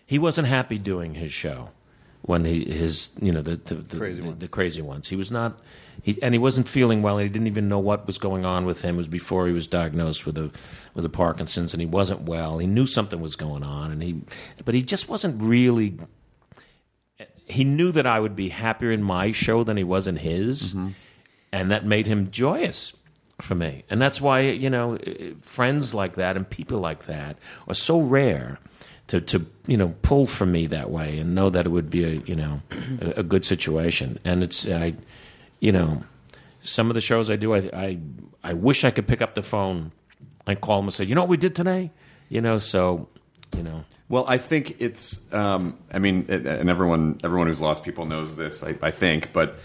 [0.05, 1.69] He wasn't happy doing his show
[2.21, 4.39] when he his you know the the, the, Crazy the, ones.
[4.39, 5.07] the crazy ones.
[5.07, 5.59] He was not
[6.01, 7.17] he and he wasn't feeling well.
[7.17, 8.95] And he didn't even know what was going on with him.
[8.95, 10.51] It was before he was diagnosed with a
[10.93, 12.57] with the Parkinson's, and he wasn't well.
[12.57, 14.21] He knew something was going on, and he
[14.65, 15.97] but he just wasn't really.
[17.45, 20.75] He knew that I would be happier in my show than he was in his,
[20.75, 20.89] mm-hmm.
[21.51, 22.93] And that made him joyous
[23.41, 23.83] for me.
[23.89, 24.97] And that's why you know
[25.41, 27.37] friends like that and people like that
[27.67, 28.59] are so rare
[29.07, 32.03] to to you know pull from me that way and know that it would be
[32.03, 32.61] a you know
[33.01, 34.19] a, a good situation.
[34.23, 34.95] And it's I
[35.59, 36.03] you know
[36.61, 37.99] some of the shows I do I I
[38.43, 39.91] I wish I could pick up the phone
[40.45, 41.91] and call them and say you know what we did today
[42.27, 43.07] you know so
[43.55, 45.19] you know Well, I think it's.
[45.31, 48.63] Um, I mean, it, and everyone everyone who's lost people knows this.
[48.63, 49.59] I, I think, but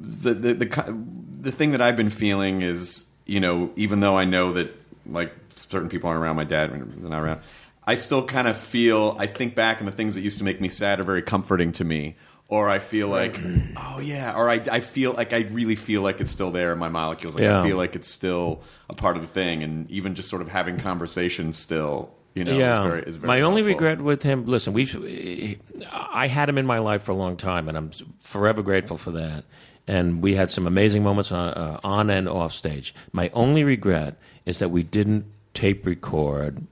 [0.00, 0.98] the, the the
[1.40, 4.74] the thing that I've been feeling is, you know, even though I know that
[5.06, 7.40] like certain people aren't around, my dad they're not around.
[7.84, 9.16] I still kind of feel.
[9.18, 11.72] I think back and the things that used to make me sad are very comforting
[11.72, 12.16] to me.
[12.48, 13.40] Or I feel like,
[13.78, 14.34] oh yeah.
[14.36, 17.34] Or I, I feel like I really feel like it's still there in my molecules.
[17.34, 17.60] Like Yeah.
[17.60, 20.48] I feel like it's still a part of the thing, and even just sort of
[20.48, 22.80] having conversations still, you know, yeah.
[22.80, 25.58] is very, is very my only regret with him, listen, we,
[25.90, 27.90] I had him in my life for a long time, and I'm
[28.20, 29.44] forever grateful for that.
[29.86, 32.94] And we had some amazing moments on, uh, on and off stage.
[33.12, 34.16] My only regret
[34.46, 35.24] is that we didn't
[35.54, 36.66] tape record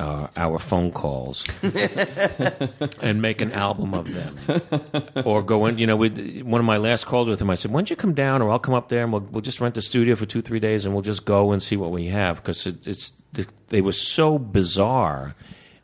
[0.00, 1.46] uh, our phone calls
[3.02, 4.36] and make an album of them,
[5.26, 5.76] or go in.
[5.78, 7.96] You know, we, one of my last calls with him, I said, "Why don't you
[7.96, 10.24] come down, or I'll come up there, and we'll we'll just rent the studio for
[10.24, 13.12] two three days, and we'll just go and see what we have." Because it, it's
[13.68, 15.34] they were so bizarre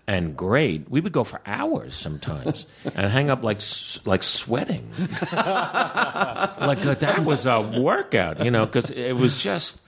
[0.06, 0.88] and great.
[0.90, 3.60] We would go for hours sometimes and hang up like
[4.04, 4.90] like sweating,
[5.32, 9.80] like uh, that was a workout, you know, because it was just.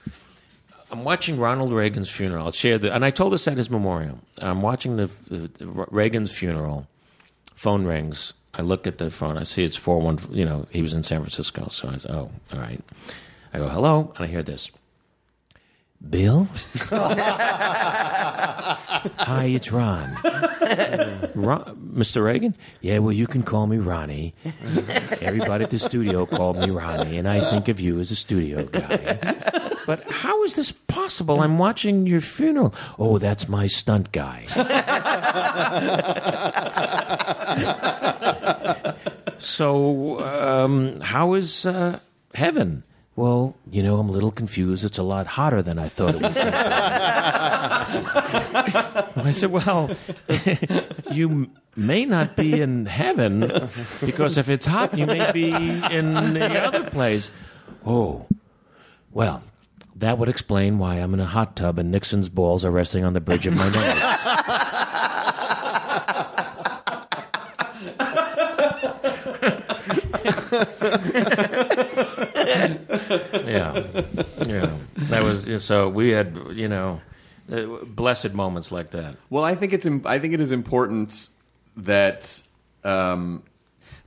[0.91, 2.47] I'm watching Ronald Reagan's funeral.
[2.47, 4.17] I'll share the, and I told this at his memorial.
[4.39, 6.87] I'm watching the, the, the Reagan's funeral.
[7.53, 8.33] Phone rings.
[8.55, 9.37] I look at the phone.
[9.37, 10.17] I see it's four one.
[10.31, 11.67] You know, he was in San Francisco.
[11.69, 12.81] So I said, "Oh, all right."
[13.53, 14.71] I go, "Hello," and I hear this.
[16.07, 16.47] Bill.
[19.19, 20.09] Hi, it's Ron.
[21.35, 21.75] Ron.
[21.93, 22.23] Mr.
[22.23, 22.55] Reagan?
[22.81, 24.33] Yeah, well, you can call me Ronnie.
[25.21, 28.65] Everybody at the studio called me Ronnie, and I think of you as a studio
[28.65, 29.17] guy.
[29.85, 31.41] But how is this possible?
[31.41, 32.73] I'm watching your funeral.
[32.97, 34.45] Oh, that's my stunt guy.
[39.39, 41.99] so, um, how is uh,
[42.35, 42.83] heaven?
[43.19, 44.85] Well, you know, I'm a little confused.
[44.85, 46.37] It's a lot hotter than I thought it was.
[49.17, 49.89] I said, well,
[51.11, 53.41] you may not be in heaven
[53.99, 57.29] because if it's hot, you may be in the other place.
[57.85, 58.25] Oh,
[59.11, 59.43] well,
[59.97, 63.11] that would explain why I'm in a hot tub and Nixon's balls are resting on
[63.11, 64.29] the bridge of my nose.
[73.59, 74.03] yeah,
[74.47, 74.75] yeah.
[75.09, 75.89] That was so.
[75.89, 77.01] We had, you know,
[77.51, 79.15] uh, blessed moments like that.
[79.29, 81.29] Well, I think it's I think it is important
[81.77, 82.41] that
[82.83, 83.43] um,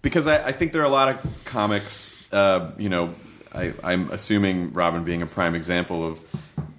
[0.00, 2.16] because I, I think there are a lot of comics.
[2.32, 3.14] Uh, you know,
[3.53, 6.20] I, I'm assuming Robin being a prime example of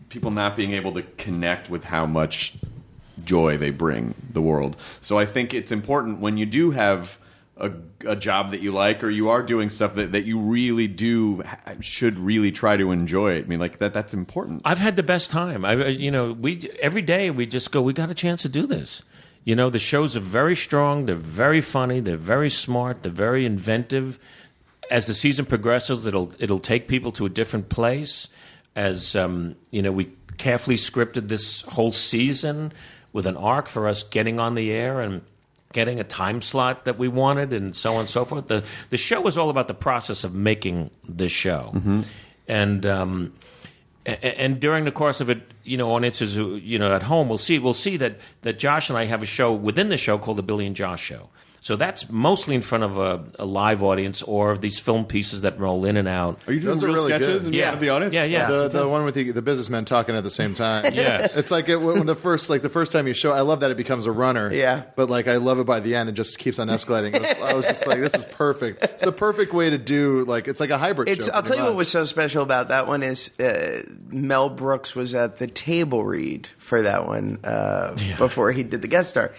[0.09, 2.55] people not being able to connect with how much
[3.24, 4.78] joy they bring the world.
[5.01, 7.17] So I think it's important when you do have
[7.58, 7.72] a,
[8.06, 11.43] a job that you like or you are doing stuff that, that you really do
[11.82, 13.45] should really try to enjoy it.
[13.45, 14.62] I mean, like that that's important.
[14.66, 15.64] I've had the best time.
[15.64, 17.82] I, you know, we every day we just go.
[17.82, 19.04] We got a chance to do this.
[19.45, 21.06] You know, the shows are very strong.
[21.06, 21.99] They're very funny.
[21.99, 23.04] They're very smart.
[23.04, 24.18] They're very inventive.
[24.89, 28.30] As the season progresses, it'll it'll take people to a different place.
[28.76, 32.74] As um, you know, we carefully scripted this whole season
[33.12, 35.22] with an arc for us getting on the air and
[35.74, 38.47] getting a time slot that we wanted, and so on and so forth.
[38.47, 41.74] the The show was all about the process of making this show,
[42.47, 42.86] and.
[42.86, 43.34] Um,
[44.05, 47.38] and during the course of it, you know, on Answers, you know, at home, we'll
[47.38, 50.38] see we'll see that that Josh and I have a show within the show called
[50.38, 51.30] the Billy and Josh Show.
[51.64, 55.57] So that's mostly in front of a, a live audience or these film pieces that
[55.57, 56.41] roll in and out.
[56.45, 57.47] Are you doing Those are real really sketches good.
[57.47, 57.64] in Yeah.
[57.64, 58.16] front of the audience?
[58.16, 58.49] Yeah, yeah.
[58.49, 60.84] The, the one with the, the businessmen talking at the same time.
[60.93, 61.38] Yes.
[61.38, 63.32] it's like it, when the first like the first time you show.
[63.32, 64.51] I love that it becomes a runner.
[64.53, 64.84] Yeah.
[64.97, 66.09] but like I love it by the end.
[66.09, 67.16] It just keeps on escalating.
[67.16, 68.84] It was- I was just like, this is perfect.
[68.84, 71.07] It's the perfect way to do like it's like a hybrid.
[71.07, 71.28] It's.
[71.28, 71.78] show, I'll pretty tell you what much.
[71.78, 76.49] was so special about that one is uh, Mel Brooks was at the table read
[76.57, 79.32] for that one uh, before he did the guest star,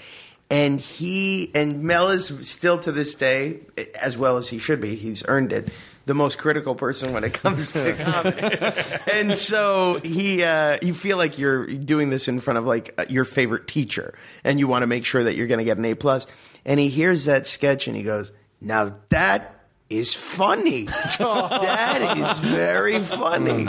[0.50, 3.60] and he and Mel is still to this day,
[3.94, 4.96] as well as he should be.
[4.96, 5.68] He's earned it.
[6.06, 11.16] The most critical person when it comes to comedy, and so he, uh, you feel
[11.16, 14.14] like you're doing this in front of like uh, your favorite teacher,
[14.44, 16.26] and you want to make sure that you're going to get an A plus.
[16.66, 19.53] And he hears that sketch and he goes, "Now that
[19.90, 20.84] is funny.
[21.18, 23.68] that is very funny.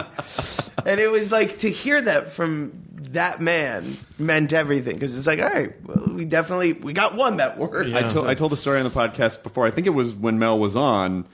[0.86, 2.72] and it was like to hear that from
[3.12, 7.38] that man meant everything because it's like, all right, well, we definitely we got one
[7.38, 7.94] that worked.
[7.94, 9.66] I, told, I told the story on the podcast before.
[9.66, 11.26] I think it was when Mel was on.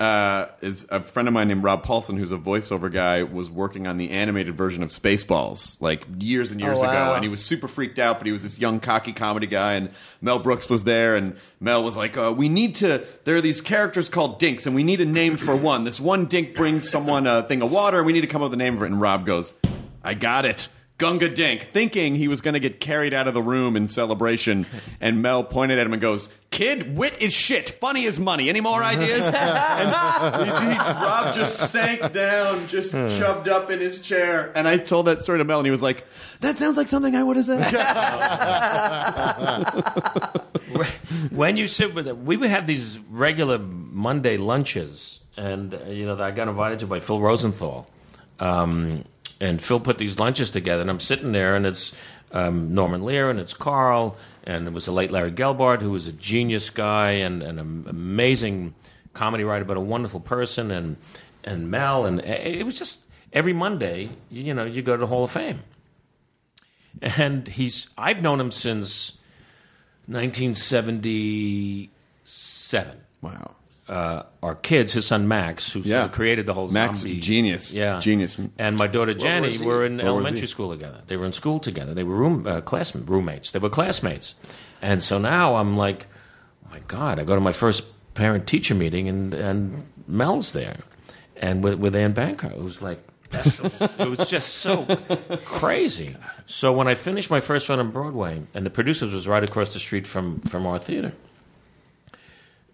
[0.00, 3.86] Uh, is a friend of mine named Rob Paulsen, who's a voiceover guy, was working
[3.86, 6.90] on the animated version of Spaceballs like years and years Oh, wow.
[6.90, 8.16] ago, and he was super freaked out.
[8.18, 9.90] But he was this young, cocky comedy guy, and
[10.22, 13.04] Mel Brooks was there, and Mel was like, uh, "We need to.
[13.24, 15.84] There are these characters called Dinks, and we need a name for one.
[15.84, 18.46] This one Dink brings someone a thing of water, and we need to come up
[18.50, 19.52] with a name for it." And Rob goes,
[20.02, 23.40] "I got it." Gunga Dink, thinking he was going to get carried out of the
[23.42, 24.66] room in celebration,
[25.00, 27.70] and Mel pointed at him and goes, "Kid, wit is shit.
[27.80, 28.48] Funny is money.
[28.48, 34.00] Any more ideas?" and he- he- Rob just sank down, just chubbed up in his
[34.00, 34.52] chair.
[34.54, 36.06] And I told that story to Mel, and he was like,
[36.40, 37.60] "That sounds like something I would have said."
[41.30, 46.06] when you sit with them, we would have these regular Monday lunches, and uh, you
[46.06, 47.86] know that I got invited to by Phil Rosenthal,
[48.38, 49.04] um,
[49.40, 51.92] and Phil put these lunches together, and I'm sitting there, and it's
[52.32, 56.06] um, Norman Lear, and it's Carl, and it was the late Larry Gelbart, who was
[56.06, 58.74] a genius guy and an amazing
[59.12, 60.96] comedy writer, but a wonderful person, and
[61.42, 65.24] and Mel, and it was just every Monday, you know, you go to the Hall
[65.24, 65.60] of Fame,
[67.00, 69.16] and he's I've known him since.
[70.10, 72.96] 1977.
[73.22, 73.54] wow.
[73.90, 77.74] Uh, our kids, his son Max, who sort of created the whole Max, zombie genius.
[77.74, 78.38] yeah, Genius.
[78.56, 81.00] and my daughter Jenny were in elementary school together.
[81.08, 81.92] They were in school together.
[81.92, 83.50] They were room uh, class roommates.
[83.50, 84.36] They were classmates,
[84.80, 86.06] and so now I'm like,
[86.64, 87.18] oh my God!
[87.18, 87.82] I go to my first
[88.14, 90.76] parent teacher meeting, and and Mel's there,
[91.36, 93.00] and with with Anne Bancroft, it was like.
[93.32, 94.84] it was just so
[95.44, 96.16] crazy.
[96.46, 99.72] So when I finished my first run on Broadway, and the producers was right across
[99.72, 101.12] the street from from our theater,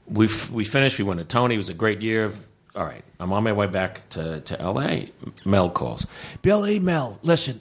[0.09, 0.98] we f- we finished.
[0.98, 1.54] We went to Tony.
[1.54, 2.32] It was a great year.
[2.74, 5.11] All right, I'm on my way back to to L.A.
[5.44, 6.07] Mel calls.
[6.42, 7.61] Billy, Mel, listen.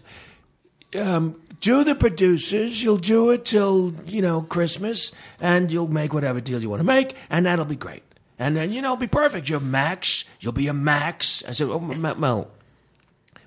[0.99, 2.83] Um, do the producers.
[2.83, 6.85] You'll do it till you know Christmas, and you'll make whatever deal you want to
[6.85, 8.03] make, and that'll be great.
[8.37, 9.49] And then you know, it'll be perfect.
[9.49, 10.25] You're Max.
[10.39, 11.43] You'll be a Max.
[11.47, 12.49] I said, oh, Mel.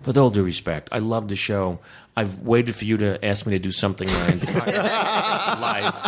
[0.07, 1.81] With all due respect, I love the show.
[2.19, 4.67] I've waited for you to ask me to do something my entire
[5.61, 6.03] life,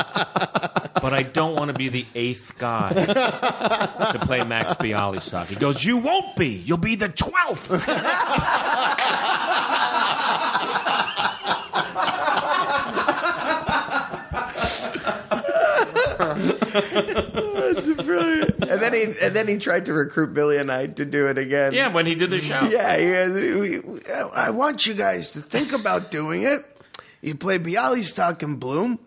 [1.01, 5.47] but I don't want to be the eighth guy to play Max Bialystock.
[5.47, 6.49] He goes, "You won't be.
[6.49, 7.71] You'll be the twelfth.
[17.51, 21.39] and then he and then he tried to recruit Billy and I to do it
[21.39, 21.73] again.
[21.73, 22.61] Yeah, when he did the show.
[22.71, 23.29] Yeah, yeah.
[23.33, 23.90] we- we-
[24.23, 26.65] I want you guys to think about doing it.
[27.21, 28.99] You play Bialystock and Bloom.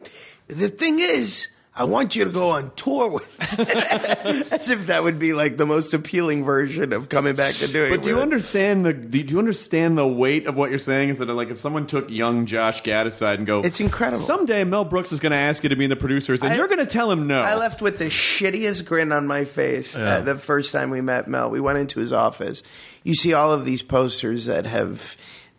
[0.48, 3.28] The thing is, I want you to go on tour with
[4.54, 7.92] As if that would be like the most appealing version of coming back to doing
[7.92, 7.96] it.
[7.96, 8.22] But do you it.
[8.22, 11.10] understand the do you understand the weight of what you're saying?
[11.10, 14.20] Is that like if someone took young Josh Gad aside and go, It's incredible.
[14.24, 16.58] Someday Mel Brooks is going to ask you to be in the producers, and I-
[16.58, 17.40] you're going to tell him no.
[17.40, 21.28] I left with the shittiest grin on my face uh, the first time we met
[21.28, 21.50] Mel.
[21.50, 22.62] We went into his office.
[23.04, 25.16] You see all of these posters that have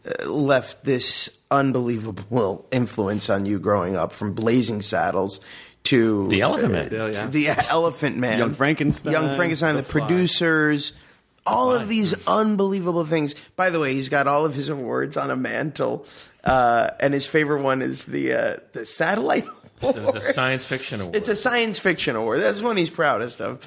[0.07, 5.41] uh, left this unbelievable influence on you growing up, from Blazing Saddles
[5.85, 6.89] to The Elephant Man.
[6.91, 7.27] Yeah, yeah.
[7.27, 10.93] the Elephant Man, Young Frankenstein, Young Frankenstein, the, The producers.
[11.47, 13.35] All of these unbelievable things.
[13.55, 16.07] By the way, he's got all of his awards on a mantle,
[16.43, 19.45] uh, and his favorite one is the uh, the satellite.
[19.81, 20.17] There's Award.
[20.17, 21.17] a science fiction award.
[21.17, 22.41] It's a science fiction award.
[22.41, 23.61] That's one he's proudest of.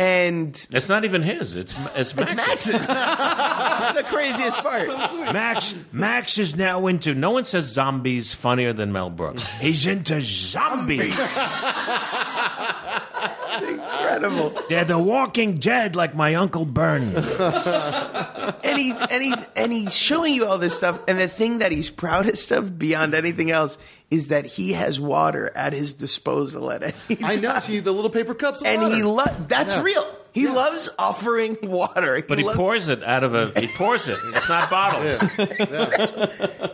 [0.00, 1.56] And It's not even his.
[1.56, 2.34] It's it's Max.
[2.34, 2.72] Max's.
[2.86, 4.88] That's the craziest part.
[5.34, 7.14] Max Max is now into.
[7.14, 9.42] No one says zombies funnier than Mel Brooks.
[9.58, 11.14] He's into zombies.
[13.62, 14.58] Incredible.
[14.70, 17.14] They're the Walking Dead, like my uncle Bern.
[18.64, 20.98] and he's and he's and he's showing you all this stuff.
[21.08, 23.76] And the thing that he's proudest of beyond anything else
[24.10, 27.24] is that he has water at his disposal at any time.
[27.30, 27.54] I know.
[27.60, 28.60] See the little paper cups.
[28.60, 28.94] Of and water.
[28.96, 29.82] he lo- that's Yeah.
[29.82, 30.16] real.
[30.32, 32.22] He loves offering water.
[32.26, 33.52] But he loves- pours it out of a.
[33.60, 34.16] He pours it.
[34.34, 35.20] It's not bottles.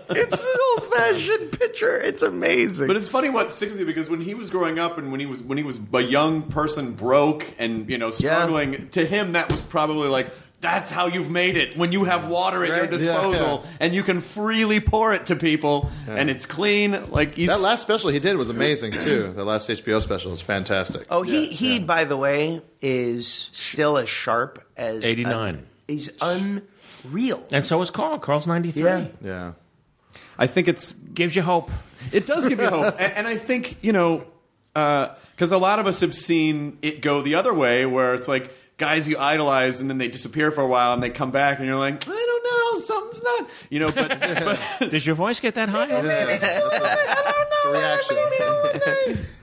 [0.08, 1.98] It's an old fashioned pitcher.
[2.00, 2.86] It's amazing.
[2.86, 5.20] But it's funny what sticks with you because when he was growing up and when
[5.20, 9.32] he was when he was a young person broke and you know struggling, to him
[9.32, 10.28] that was probably like
[10.66, 12.92] that's how you've made it when you have water at your Right.
[12.92, 13.70] Yeah, disposal yeah.
[13.80, 17.10] and you can freely pour it to people and it's clean.
[17.10, 19.32] Like he's, That last special he did was amazing too.
[19.32, 21.06] The last HBO special was fantastic.
[21.10, 25.66] oh, he he by the way is still as sharp as 89.
[25.88, 27.44] he's unreal.
[27.52, 28.18] And so is Carl.
[28.18, 28.82] Carl's 93.
[28.82, 29.06] Yeah.
[29.22, 29.52] Yeah.
[30.38, 31.70] I think it's Gives you hope.
[32.12, 34.26] It does give you hope, and, and I think you know
[34.74, 38.28] uh, because a lot of us have seen it go the other way, where it's
[38.28, 41.58] like guys you idolize and then they disappear for a while and they come back
[41.58, 43.90] and you're like, I don't know, something's not, you know.
[43.90, 44.20] But,
[44.80, 45.84] but Does your voice get that high?
[45.84, 46.00] I
[47.48, 48.16] It's a reaction.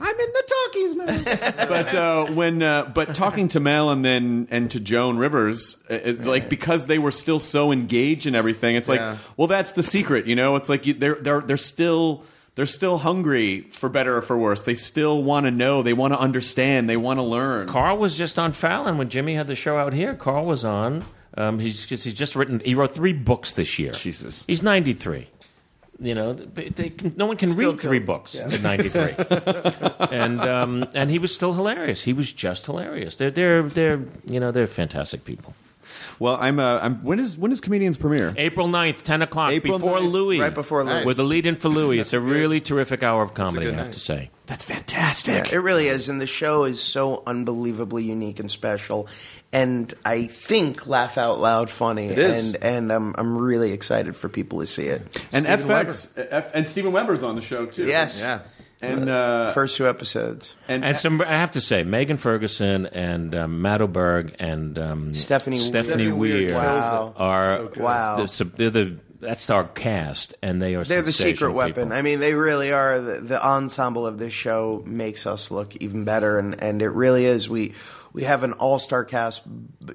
[0.00, 1.66] I'm in the talkies now.
[1.68, 5.94] but uh, when uh, but talking to Mel and then and to Joan Rivers, uh,
[5.94, 9.18] is like because they were still so engaged in everything, it's like, Yeah.
[9.36, 10.56] well, that's the secret, you know.
[10.56, 12.22] It's like you, they're they're they're still.
[12.56, 14.62] They're still hungry for better or for worse.
[14.62, 15.82] They still want to know.
[15.82, 16.88] They want to understand.
[16.88, 17.66] They want to learn.
[17.66, 20.14] Carl was just on Fallon when Jimmy had the show out here.
[20.14, 21.04] Carl was on.
[21.36, 22.60] Um, he's just, he's just written.
[22.64, 23.90] He wrote three books this year.
[23.90, 24.44] Jesus.
[24.46, 25.26] He's 93.
[25.98, 28.06] You know, they, they can, no one can Still read three cool.
[28.06, 29.14] books at 93.
[30.16, 32.02] and um, and he was still hilarious.
[32.02, 33.16] He was just hilarious.
[33.16, 35.54] They're they're they're you know they're fantastic people.
[36.18, 36.58] Well, I'm.
[36.58, 37.02] Uh, I'm.
[37.04, 38.34] When is when is comedians premiere?
[38.36, 40.40] April 9th, 10 o'clock, April before 9th, Louie.
[40.40, 41.04] right before Louie.
[41.04, 41.98] With the lead in for Louie.
[41.98, 43.92] It's a really terrific hour of comedy, I have night.
[43.92, 44.30] to say.
[44.46, 45.52] That's fantastic.
[45.52, 49.08] It really is, and the show is so unbelievably unique and special,
[49.52, 52.08] and I think laugh out loud funny.
[52.08, 52.54] It is.
[52.54, 55.00] and and I'm I'm really excited for people to see it.
[55.32, 57.86] and Steven FX F, and Steven Weber's on the show too.
[57.86, 58.40] Yes, Yeah.
[58.92, 60.54] And uh, first two episodes.
[60.68, 65.14] and, And some, I have to say, Megan Ferguson and um, Matt Oberg and um,
[65.14, 67.14] Stephanie- Stephanie Stephanie Weir Weir Wow.
[67.16, 68.16] are Wow.
[68.16, 71.74] the, sub- they're the that's our cast, and they are They're the secret sensational weapon.
[71.84, 71.92] people.
[71.92, 73.00] I mean, they really are.
[73.00, 77.24] The, the ensemble of this show makes us look even better, and, and it really
[77.24, 77.48] is.
[77.48, 77.74] We
[78.12, 79.42] we have an all star cast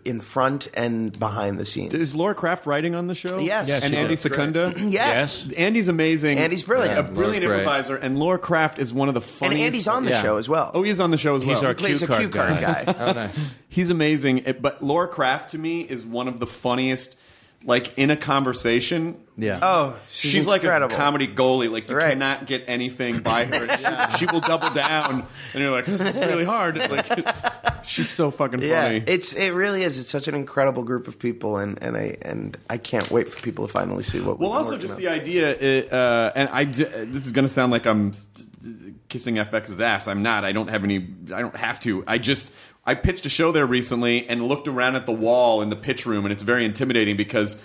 [0.03, 1.93] in front and behind the scenes.
[1.93, 3.39] is Laura Krafft writing on the show?
[3.39, 3.69] Yes.
[3.69, 4.73] Yes, and Andy Secunda.
[4.77, 5.49] yes.
[5.55, 6.37] Andy's amazing.
[6.37, 6.99] Andy's brilliant.
[6.99, 7.59] a brilliant Laura's great.
[7.61, 9.55] improviser, and Laura Krafft is one of the funniest.
[9.61, 9.65] and.
[9.67, 10.21] Andy's on the Yeah.
[10.23, 10.69] show as well.
[10.73, 11.55] Oh, he's on the show as well.
[11.55, 12.83] He's our he plays cue a card cue card guy.
[12.83, 12.95] guy.
[12.99, 13.55] Oh, nice.
[13.69, 14.43] He's amazing.
[14.59, 17.15] But Laura Krafft to me is one of the funniest.
[17.65, 19.59] Like in a conversation, Yeah.
[19.61, 20.95] oh, she's, She's, like incredible.
[20.95, 21.69] a comedy goalie.
[21.69, 22.11] Like you Right.
[22.11, 23.67] cannot get anything by her.
[24.11, 27.27] she, she will double down, and you're like, "This is really hard." Like
[27.85, 29.03] she's so fucking Yeah, funny.
[29.05, 29.97] it's it really is.
[29.99, 33.41] It's such an incredible group of people, and, and I and I can't wait for
[33.41, 34.39] people to finally see what.
[34.39, 35.51] Well, also just the idea,
[35.91, 36.63] uh, and I.
[36.63, 38.13] d- This is going to sound like I'm
[39.09, 40.07] kissing FX's ass.
[40.07, 40.45] I'm not.
[40.45, 40.97] I don't have any.
[41.33, 42.03] I don't have to.
[42.07, 42.53] I just.
[42.89, 46.05] I pitched a show there recently and looked around at the wall in the pitch
[46.05, 47.61] room, and it's very intimidating because.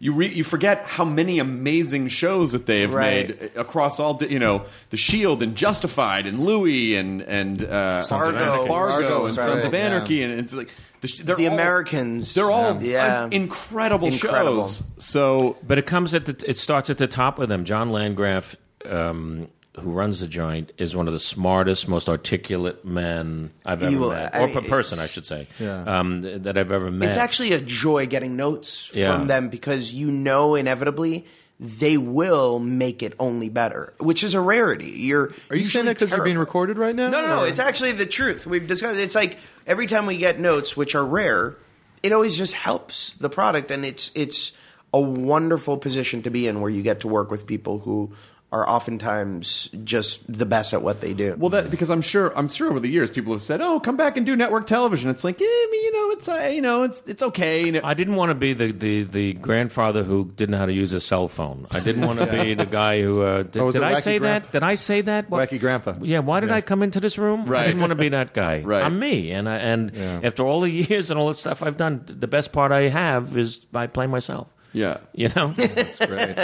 [0.00, 3.40] You, re, you forget how many amazing shows that they have Right.
[3.40, 8.02] made across all di- you know the Shield and Justified and Louie and and uh,
[8.02, 8.36] Fargo.
[8.38, 9.46] Fargo Fargo, and right.
[9.46, 9.78] Sons of Yeah.
[9.86, 12.34] Anarchy and it's like the, sh- they're The all- Americans.
[12.34, 13.22] they're all Yeah.
[13.22, 14.62] uh, incredible, Incredible.
[14.62, 17.64] shows so But it comes at the, it starts at the top with them.
[17.64, 19.46] John Landgraf, um,
[19.80, 24.10] who runs the joint, is one of the smartest, most articulate men I've ever will-
[24.12, 25.82] met, I or mean, per person, I should say, Yeah.
[25.82, 27.08] um, th- that I've ever met.
[27.08, 29.16] It's actually a joy getting notes Yeah.
[29.16, 31.26] from them because you know inevitably
[31.58, 34.90] they will make it only better, which is a rarity.
[34.96, 37.08] You're Are you saying that because you're being recorded right now?
[37.08, 37.42] No, no, no.
[37.42, 38.46] or- It's actually the truth.
[38.46, 39.00] We've discussed.
[39.00, 41.56] It's like every time we get notes, which are rare,
[42.02, 44.52] it always just helps the product, and it's it's
[44.92, 48.12] a wonderful position to be in where you get to work with people who
[48.54, 51.34] are oftentimes just the best at what they do.
[51.36, 53.96] Well, that because I'm sure I'm sure over the years people have said, "Oh, come
[53.96, 56.62] back and do network television." It's like, yeah, I mean, you know, it's uh, you
[56.62, 57.64] know, it's it's okay.
[57.66, 60.66] You know, I didn't want to be the, the, the grandfather who didn't know how
[60.66, 61.66] to use a cell phone.
[61.72, 63.22] I didn't want to be the guy who.
[63.22, 64.46] Uh, did Oh, was did I say Grandpa?
[64.46, 64.52] that?
[64.52, 65.28] Did I say that?
[65.28, 65.94] What- Wacky Grandpa.
[66.02, 66.20] Yeah.
[66.20, 67.46] Why did I come into this room?
[67.46, 67.62] Right.
[67.62, 68.60] I didn't want to be that guy.
[68.64, 68.84] Right.
[68.84, 70.20] I'm me, and I, and Yeah.
[70.22, 73.36] after all the years and all the stuff I've done, the best part I have
[73.36, 74.46] is by playing myself.
[74.72, 74.98] Yeah.
[75.12, 76.36] You know, That's great.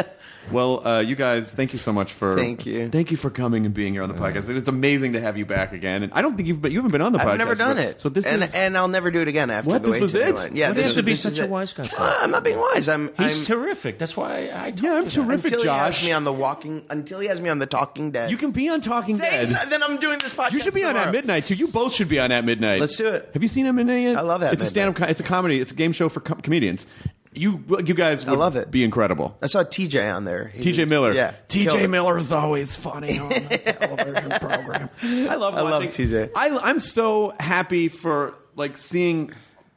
[0.51, 2.89] Well, uh, you guys, thank you so much for Thank you.
[2.89, 4.49] thank you for coming and being here on the podcast.
[4.55, 6.03] It's amazing to have you back again.
[6.03, 7.27] And I don't think you've been, you haven't been on the podcast.
[7.27, 8.01] I've never done but- it.
[8.01, 9.71] So this and, is and I'll never do it again after.
[9.71, 9.83] What?
[9.83, 10.53] the This way was to do it?
[10.55, 11.89] Yeah, What this you to be such a wise guy?
[11.97, 12.89] Uh, I'm not being wise.
[12.89, 13.11] I'm.
[13.19, 13.99] he's I'm, terrific.
[13.99, 14.71] That's why I.
[14.71, 15.11] Told Yeah, I'm you that.
[15.11, 15.45] terrific.
[15.53, 16.05] until he has Josh.
[16.07, 16.85] me on the Walking.
[16.91, 18.31] Until he has me on the Talking Dead.
[18.31, 19.53] you can be on Talking Thanks.
[19.53, 19.69] Dead.
[19.71, 20.53] Then I'm doing this podcast.
[20.53, 21.55] You should be on at midnight too.
[21.55, 22.81] You both should be on at midnight.
[22.81, 23.31] Let's do it.
[23.35, 24.17] Have you seen At Midnight yet?
[24.17, 24.53] I love that.
[24.55, 24.97] It's a Midnight.
[24.97, 25.11] stand-up.
[25.11, 25.61] It's a comedy.
[25.61, 26.87] It's a game show for com- comedians.
[27.33, 28.71] You you guys would love it.
[28.73, 29.39] be incredible.
[29.41, 30.49] I saw TJ on there.
[30.49, 31.13] He TJ was- Miller.
[31.13, 31.35] Yeah.
[31.49, 31.89] TJ killed it.
[31.89, 34.91] Miller is always funny on the television program.
[35.03, 36.31] I love I love TJ.
[36.35, 39.33] I, I'm so happy for like seeing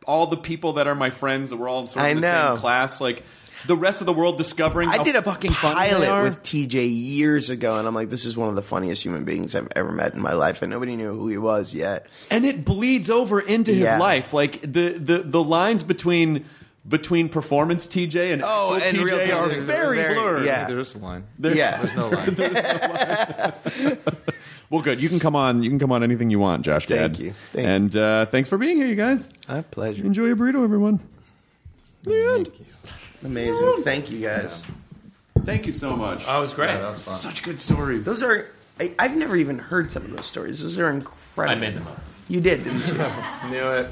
[0.07, 2.21] all the people that are my friends that we're all in sort of I in
[2.21, 2.55] the know.
[2.55, 2.99] same class.
[2.99, 3.21] Like
[3.67, 4.89] the rest of the world discovering.
[4.89, 6.23] I how did a fucking funny they pilot are.
[6.23, 9.55] with TJ years ago, and I'm like, this is one of the funniest human beings
[9.55, 12.07] I've ever met in my life, and nobody knew who he was yet.
[12.31, 13.99] and it bleeds over into his Yeah.
[13.99, 14.33] life.
[14.33, 16.45] Like the the the lines between
[16.87, 20.45] between performance TJ and Oh, actual and TJ real are very, very- blurred.
[20.45, 20.65] yeah.
[20.65, 21.23] There's a line.
[21.39, 21.81] yeah.
[21.81, 23.53] There's no line.
[24.69, 24.99] Well, good.
[24.99, 25.61] You can come on.
[25.61, 26.87] You can come on anything you want, Josh.
[26.87, 27.11] Gad.
[27.15, 27.33] Thank you.
[27.51, 29.31] Thank and uh, thanks for being here, you guys.
[29.47, 30.03] My pleasure.
[30.03, 30.99] Enjoy your burrito, everyone.
[32.01, 32.49] The end.
[33.23, 33.83] Amazing.
[33.83, 34.65] Thank you guys.
[35.43, 36.23] Thank you so much.
[36.27, 36.69] Oh, it was great.
[36.69, 37.13] Yeah, that was fun.
[37.13, 38.05] Such good stories.
[38.05, 38.49] Those are.
[38.79, 40.61] I, I've never even heard some of those stories.
[40.63, 41.55] Those are incredible.
[41.55, 42.01] I made them up.
[42.27, 42.93] You did, didn't you?
[43.51, 43.91] Knew it.